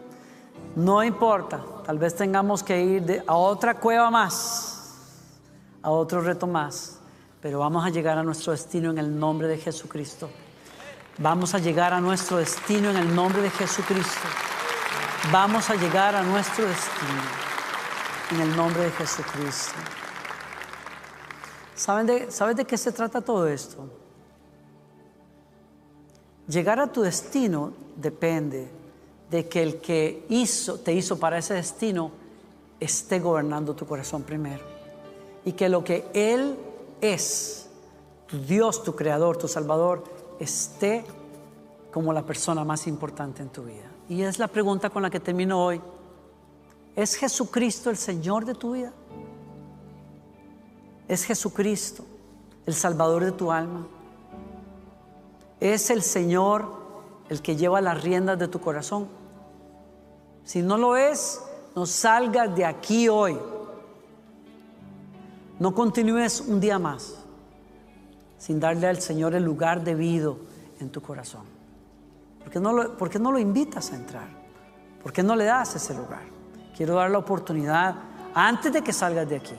No 0.76 1.02
importa, 1.04 1.60
tal 1.84 1.98
vez 1.98 2.14
tengamos 2.14 2.62
que 2.62 2.80
ir 2.80 3.22
a 3.26 3.34
otra 3.34 3.74
cueva 3.74 4.10
más, 4.10 4.94
a 5.82 5.90
otro 5.90 6.20
reto 6.20 6.46
más, 6.46 6.98
pero 7.40 7.60
vamos 7.60 7.84
a 7.84 7.90
llegar 7.90 8.18
a 8.18 8.22
nuestro 8.22 8.52
destino 8.52 8.90
en 8.90 8.98
el 8.98 9.18
nombre 9.18 9.46
de 9.48 9.58
Jesucristo. 9.58 10.28
Vamos 11.18 11.54
a 11.54 11.58
llegar 11.58 11.92
a 11.92 12.00
nuestro 12.00 12.38
destino 12.38 12.90
en 12.90 12.96
el 12.96 13.14
nombre 13.14 13.42
de 13.42 13.50
Jesucristo. 13.50 14.26
Vamos 15.30 15.70
a 15.70 15.76
llegar 15.76 16.16
a 16.16 16.22
nuestro 16.22 16.66
destino 16.66 17.22
en 18.32 18.40
el 18.40 18.56
nombre 18.56 18.84
de 18.84 18.90
Jesucristo. 18.90 19.78
¿Saben 21.74 22.06
de, 22.06 22.30
¿Sabes 22.30 22.56
de 22.56 22.64
qué 22.64 22.76
se 22.76 22.90
trata 22.92 23.20
todo 23.20 23.46
esto? 23.46 24.03
Llegar 26.48 26.78
a 26.78 26.92
tu 26.92 27.02
destino 27.02 27.72
depende 27.96 28.68
de 29.30 29.48
que 29.48 29.62
el 29.62 29.80
que 29.80 30.26
hizo, 30.28 30.78
te 30.78 30.92
hizo 30.92 31.18
para 31.18 31.38
ese 31.38 31.54
destino 31.54 32.10
esté 32.80 33.18
gobernando 33.18 33.74
tu 33.74 33.86
corazón 33.86 34.22
primero. 34.22 34.62
Y 35.44 35.52
que 35.52 35.68
lo 35.68 35.82
que 35.82 36.06
Él 36.12 36.56
es, 37.00 37.68
tu 38.26 38.38
Dios, 38.38 38.82
tu 38.82 38.94
Creador, 38.94 39.36
tu 39.36 39.48
Salvador, 39.48 40.04
esté 40.38 41.04
como 41.90 42.12
la 42.12 42.22
persona 42.22 42.64
más 42.64 42.86
importante 42.86 43.42
en 43.42 43.48
tu 43.48 43.64
vida. 43.64 43.90
Y 44.08 44.22
es 44.22 44.38
la 44.38 44.48
pregunta 44.48 44.90
con 44.90 45.02
la 45.02 45.10
que 45.10 45.20
termino 45.20 45.64
hoy. 45.64 45.80
¿Es 46.96 47.14
Jesucristo 47.14 47.90
el 47.90 47.96
Señor 47.96 48.44
de 48.44 48.54
tu 48.54 48.72
vida? 48.72 48.92
¿Es 51.08 51.24
Jesucristo 51.24 52.04
el 52.66 52.74
Salvador 52.74 53.24
de 53.24 53.32
tu 53.32 53.50
alma? 53.50 53.86
¿Es 55.64 55.88
el 55.88 56.02
Señor 56.02 56.68
el 57.30 57.40
que 57.40 57.56
lleva 57.56 57.80
las 57.80 58.02
riendas 58.02 58.38
de 58.38 58.48
tu 58.48 58.60
corazón? 58.60 59.08
Si 60.44 60.60
no 60.60 60.76
lo 60.76 60.94
es, 60.94 61.40
no 61.74 61.86
salgas 61.86 62.54
de 62.54 62.66
aquí 62.66 63.08
hoy. 63.08 63.34
No 65.58 65.74
continúes 65.74 66.42
un 66.42 66.60
día 66.60 66.78
más 66.78 67.14
sin 68.36 68.60
darle 68.60 68.88
al 68.88 69.00
Señor 69.00 69.34
el 69.34 69.42
lugar 69.42 69.82
debido 69.82 70.36
en 70.80 70.90
tu 70.90 71.00
corazón. 71.00 71.44
¿Por 72.40 72.50
qué 72.50 72.60
no 72.60 72.74
lo, 72.74 72.98
por 72.98 73.08
qué 73.08 73.18
no 73.18 73.32
lo 73.32 73.38
invitas 73.38 73.90
a 73.90 73.96
entrar? 73.96 74.28
¿Por 75.02 75.14
qué 75.14 75.22
no 75.22 75.34
le 75.34 75.44
das 75.44 75.76
ese 75.76 75.94
lugar? 75.94 76.24
Quiero 76.76 76.96
dar 76.96 77.10
la 77.10 77.16
oportunidad 77.16 77.94
antes 78.34 78.70
de 78.70 78.82
que 78.82 78.92
salgas 78.92 79.26
de 79.26 79.36
aquí 79.36 79.56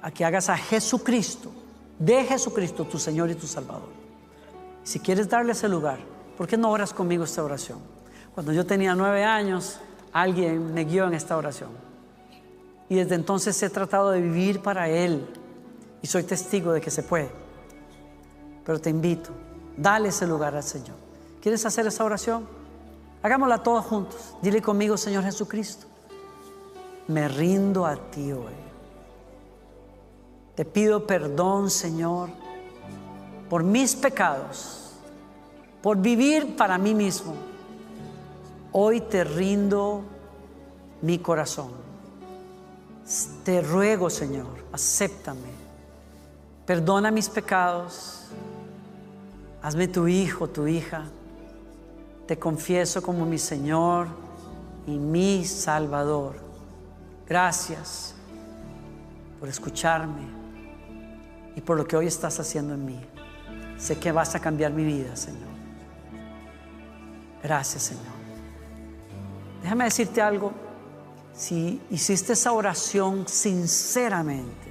a 0.00 0.10
que 0.10 0.24
hagas 0.24 0.48
a 0.48 0.56
Jesucristo, 0.56 1.52
de 1.98 2.24
Jesucristo, 2.24 2.86
tu 2.86 2.98
Señor 2.98 3.28
y 3.28 3.34
tu 3.34 3.46
Salvador. 3.46 4.01
Si 4.84 5.00
quieres 5.00 5.28
darle 5.28 5.52
ese 5.52 5.68
lugar, 5.68 5.98
¿por 6.36 6.46
qué 6.46 6.56
no 6.56 6.70
oras 6.70 6.92
conmigo 6.92 7.24
esta 7.24 7.42
oración? 7.42 7.78
Cuando 8.34 8.52
yo 8.52 8.66
tenía 8.66 8.94
nueve 8.94 9.24
años, 9.24 9.78
alguien 10.12 10.72
me 10.74 10.84
guió 10.84 11.06
en 11.06 11.14
esta 11.14 11.36
oración. 11.36 11.70
Y 12.88 12.96
desde 12.96 13.14
entonces 13.14 13.62
he 13.62 13.70
tratado 13.70 14.10
de 14.10 14.20
vivir 14.20 14.60
para 14.60 14.88
Él. 14.88 15.26
Y 16.02 16.06
soy 16.06 16.24
testigo 16.24 16.72
de 16.72 16.80
que 16.80 16.90
se 16.90 17.02
puede. 17.02 17.30
Pero 18.64 18.80
te 18.80 18.90
invito, 18.90 19.30
dale 19.76 20.08
ese 20.08 20.26
lugar 20.26 20.54
al 20.54 20.62
Señor. 20.62 20.96
¿Quieres 21.40 21.64
hacer 21.64 21.86
esa 21.86 22.04
oración? 22.04 22.46
Hagámosla 23.22 23.62
todos 23.62 23.84
juntos. 23.84 24.34
Dile 24.42 24.60
conmigo, 24.60 24.96
Señor 24.96 25.24
Jesucristo, 25.24 25.86
me 27.08 27.28
rindo 27.28 27.86
a 27.86 27.96
ti 27.96 28.32
hoy. 28.32 28.52
Te 30.54 30.64
pido 30.64 31.06
perdón, 31.06 31.70
Señor, 31.70 32.30
por 33.52 33.62
mis 33.62 33.94
pecados, 33.94 34.92
por 35.82 35.98
vivir 35.98 36.56
para 36.56 36.78
mí 36.78 36.94
mismo 36.94 37.34
Hoy 38.72 39.02
te 39.02 39.24
rindo 39.24 40.04
mi 41.02 41.18
corazón. 41.18 41.68
Te 43.44 43.60
ruego, 43.60 44.08
Señor, 44.08 44.46
acéptame. 44.72 45.50
Perdona 46.64 47.10
mis 47.10 47.28
pecados. 47.28 48.28
Hazme 49.60 49.86
tu 49.86 50.08
hijo, 50.08 50.48
tu 50.48 50.66
hija. 50.66 51.04
Te 52.26 52.38
confieso 52.38 53.02
como 53.02 53.26
mi 53.26 53.36
Señor 53.36 54.06
y 54.86 54.92
mi 54.92 55.44
Salvador. 55.44 56.36
Gracias 57.28 58.14
por 59.38 59.50
escucharme 59.50 60.22
y 61.54 61.60
por 61.60 61.76
lo 61.76 61.86
que 61.86 61.98
hoy 61.98 62.06
estás 62.06 62.40
haciendo 62.40 62.72
en 62.72 62.86
mí. 62.86 63.11
Sé 63.82 63.98
que 63.98 64.12
vas 64.12 64.32
a 64.36 64.38
cambiar 64.38 64.72
mi 64.72 64.84
vida, 64.84 65.16
Señor. 65.16 65.48
Gracias, 67.42 67.82
Señor. 67.82 68.14
Déjame 69.60 69.84
decirte 69.84 70.22
algo. 70.22 70.52
Si 71.34 71.82
hiciste 71.90 72.34
esa 72.34 72.52
oración 72.52 73.26
sinceramente, 73.26 74.70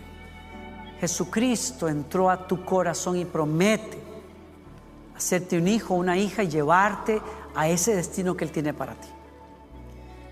Jesucristo 1.01 1.89
entró 1.89 2.29
a 2.29 2.47
tu 2.47 2.63
corazón 2.63 3.17
y 3.17 3.25
promete 3.25 4.01
hacerte 5.13 5.57
un 5.57 5.67
hijo, 5.67 5.93
una 5.93 6.17
hija 6.17 6.43
y 6.43 6.47
llevarte 6.47 7.21
a 7.53 7.67
ese 7.67 7.93
destino 7.93 8.37
que 8.37 8.45
Él 8.45 8.51
tiene 8.53 8.73
para 8.73 8.93
ti. 8.93 9.09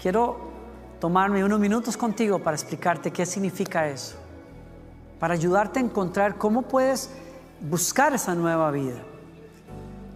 Quiero 0.02 0.39
tomarme 1.02 1.44
unos 1.44 1.60
minutos 1.60 1.98
contigo 1.98 2.39
para 2.39 2.56
explicarte 2.56 3.12
qué 3.12 3.26
significa 3.26 3.89
eso, 3.89 4.15
para 5.20 5.34
ayudarte 5.34 5.80
a 5.80 5.84
encontrar 5.84 6.38
cómo 6.38 6.62
puedes 6.62 7.10
buscar 7.62 8.13
esa 8.13 8.36
nueva 8.36 8.72
vida. 8.72 9.00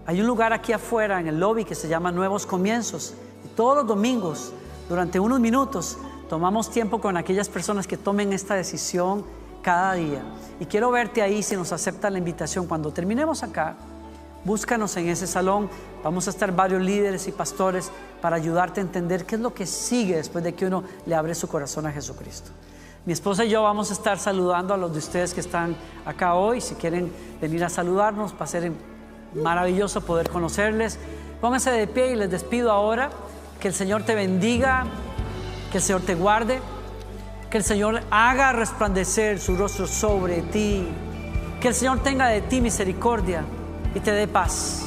Hay 0.05 0.19
un 0.19 0.27
lugar 0.27 0.53
aquí 0.53 0.73
afuera 0.73 1.19
en 1.19 1.27
el 1.27 1.39
lobby 1.39 1.65
que 1.65 1.75
se 1.75 1.87
llama 1.87 2.11
Nuevos 2.11 2.45
Comienzos 2.45 3.15
todos 3.55 3.77
los 3.77 3.87
domingos, 3.87 4.51
durante 4.89 5.19
unos 5.19 5.39
minutos, 5.39 5.97
tomamos 6.27 6.69
tiempo 6.69 6.99
con 6.99 7.17
aquellas 7.17 7.49
personas 7.49 7.87
que 7.87 7.97
tomen 7.97 8.33
esta 8.33 8.55
decisión 8.55 9.23
cada 9.61 9.93
día. 9.93 10.23
Y 10.59 10.65
quiero 10.65 10.91
verte 10.91 11.21
ahí 11.21 11.43
si 11.43 11.55
nos 11.55 11.71
acepta 11.71 12.09
la 12.09 12.17
invitación. 12.17 12.67
Cuando 12.67 12.91
terminemos 12.91 13.43
acá, 13.43 13.75
búscanos 14.43 14.97
en 14.97 15.07
ese 15.07 15.27
salón. 15.27 15.69
Vamos 16.03 16.27
a 16.27 16.31
estar 16.31 16.53
varios 16.53 16.81
líderes 16.81 17.27
y 17.27 17.31
pastores 17.31 17.91
para 18.21 18.35
ayudarte 18.35 18.81
a 18.81 18.83
entender 18.83 19.25
qué 19.25 19.35
es 19.35 19.41
lo 19.41 19.53
que 19.53 19.65
sigue 19.65 20.17
después 20.17 20.43
de 20.43 20.53
que 20.53 20.65
uno 20.65 20.83
le 21.05 21.15
abre 21.15 21.35
su 21.35 21.47
corazón 21.47 21.85
a 21.85 21.91
Jesucristo. 21.91 22.51
Mi 23.05 23.11
esposa 23.11 23.43
y 23.43 23.49
yo 23.49 23.63
vamos 23.63 23.89
a 23.89 23.93
estar 23.93 24.17
saludando 24.17 24.73
a 24.73 24.77
los 24.77 24.93
de 24.93 24.99
ustedes 24.99 25.33
que 25.33 25.41
están 25.41 25.75
acá 26.05 26.35
hoy. 26.35 26.61
Si 26.61 26.75
quieren 26.75 27.11
venir 27.41 27.61
a 27.65 27.69
saludarnos, 27.69 28.33
va 28.33 28.45
a 28.45 28.47
ser 28.47 28.71
maravilloso 29.33 29.99
poder 30.01 30.29
conocerles. 30.29 30.97
Pónganse 31.41 31.69
de 31.71 31.85
pie 31.85 32.13
y 32.13 32.15
les 32.15 32.31
despido 32.31 32.71
ahora. 32.71 33.09
Que 33.59 33.67
el 33.67 33.73
Señor 33.73 34.03
te 34.03 34.15
bendiga, 34.15 34.85
que 35.69 35.79
el 35.79 35.83
Señor 35.83 36.01
te 36.03 36.15
guarde, 36.15 36.61
que 37.49 37.57
el 37.57 37.63
Señor 37.65 38.03
haga 38.09 38.53
resplandecer 38.53 39.37
su 39.39 39.57
rostro 39.57 39.85
sobre 39.85 40.41
ti, 40.41 40.87
que 41.59 41.69
el 41.69 41.73
Señor 41.73 42.03
tenga 42.03 42.27
de 42.27 42.41
ti 42.41 42.61
misericordia 42.61 43.43
y 43.93 43.99
te 43.99 44.11
dé 44.11 44.29
paz. 44.29 44.85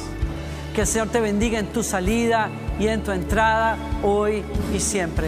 Que 0.73 0.81
el 0.81 0.87
Señor 0.87 1.09
te 1.09 1.21
bendiga 1.21 1.59
en 1.59 1.67
tu 1.67 1.83
salida 1.83 2.49
y 2.79 2.87
en 2.87 3.03
tu 3.03 3.11
entrada 3.11 3.77
hoy 4.03 4.43
y 4.73 4.79
siempre. 4.79 5.25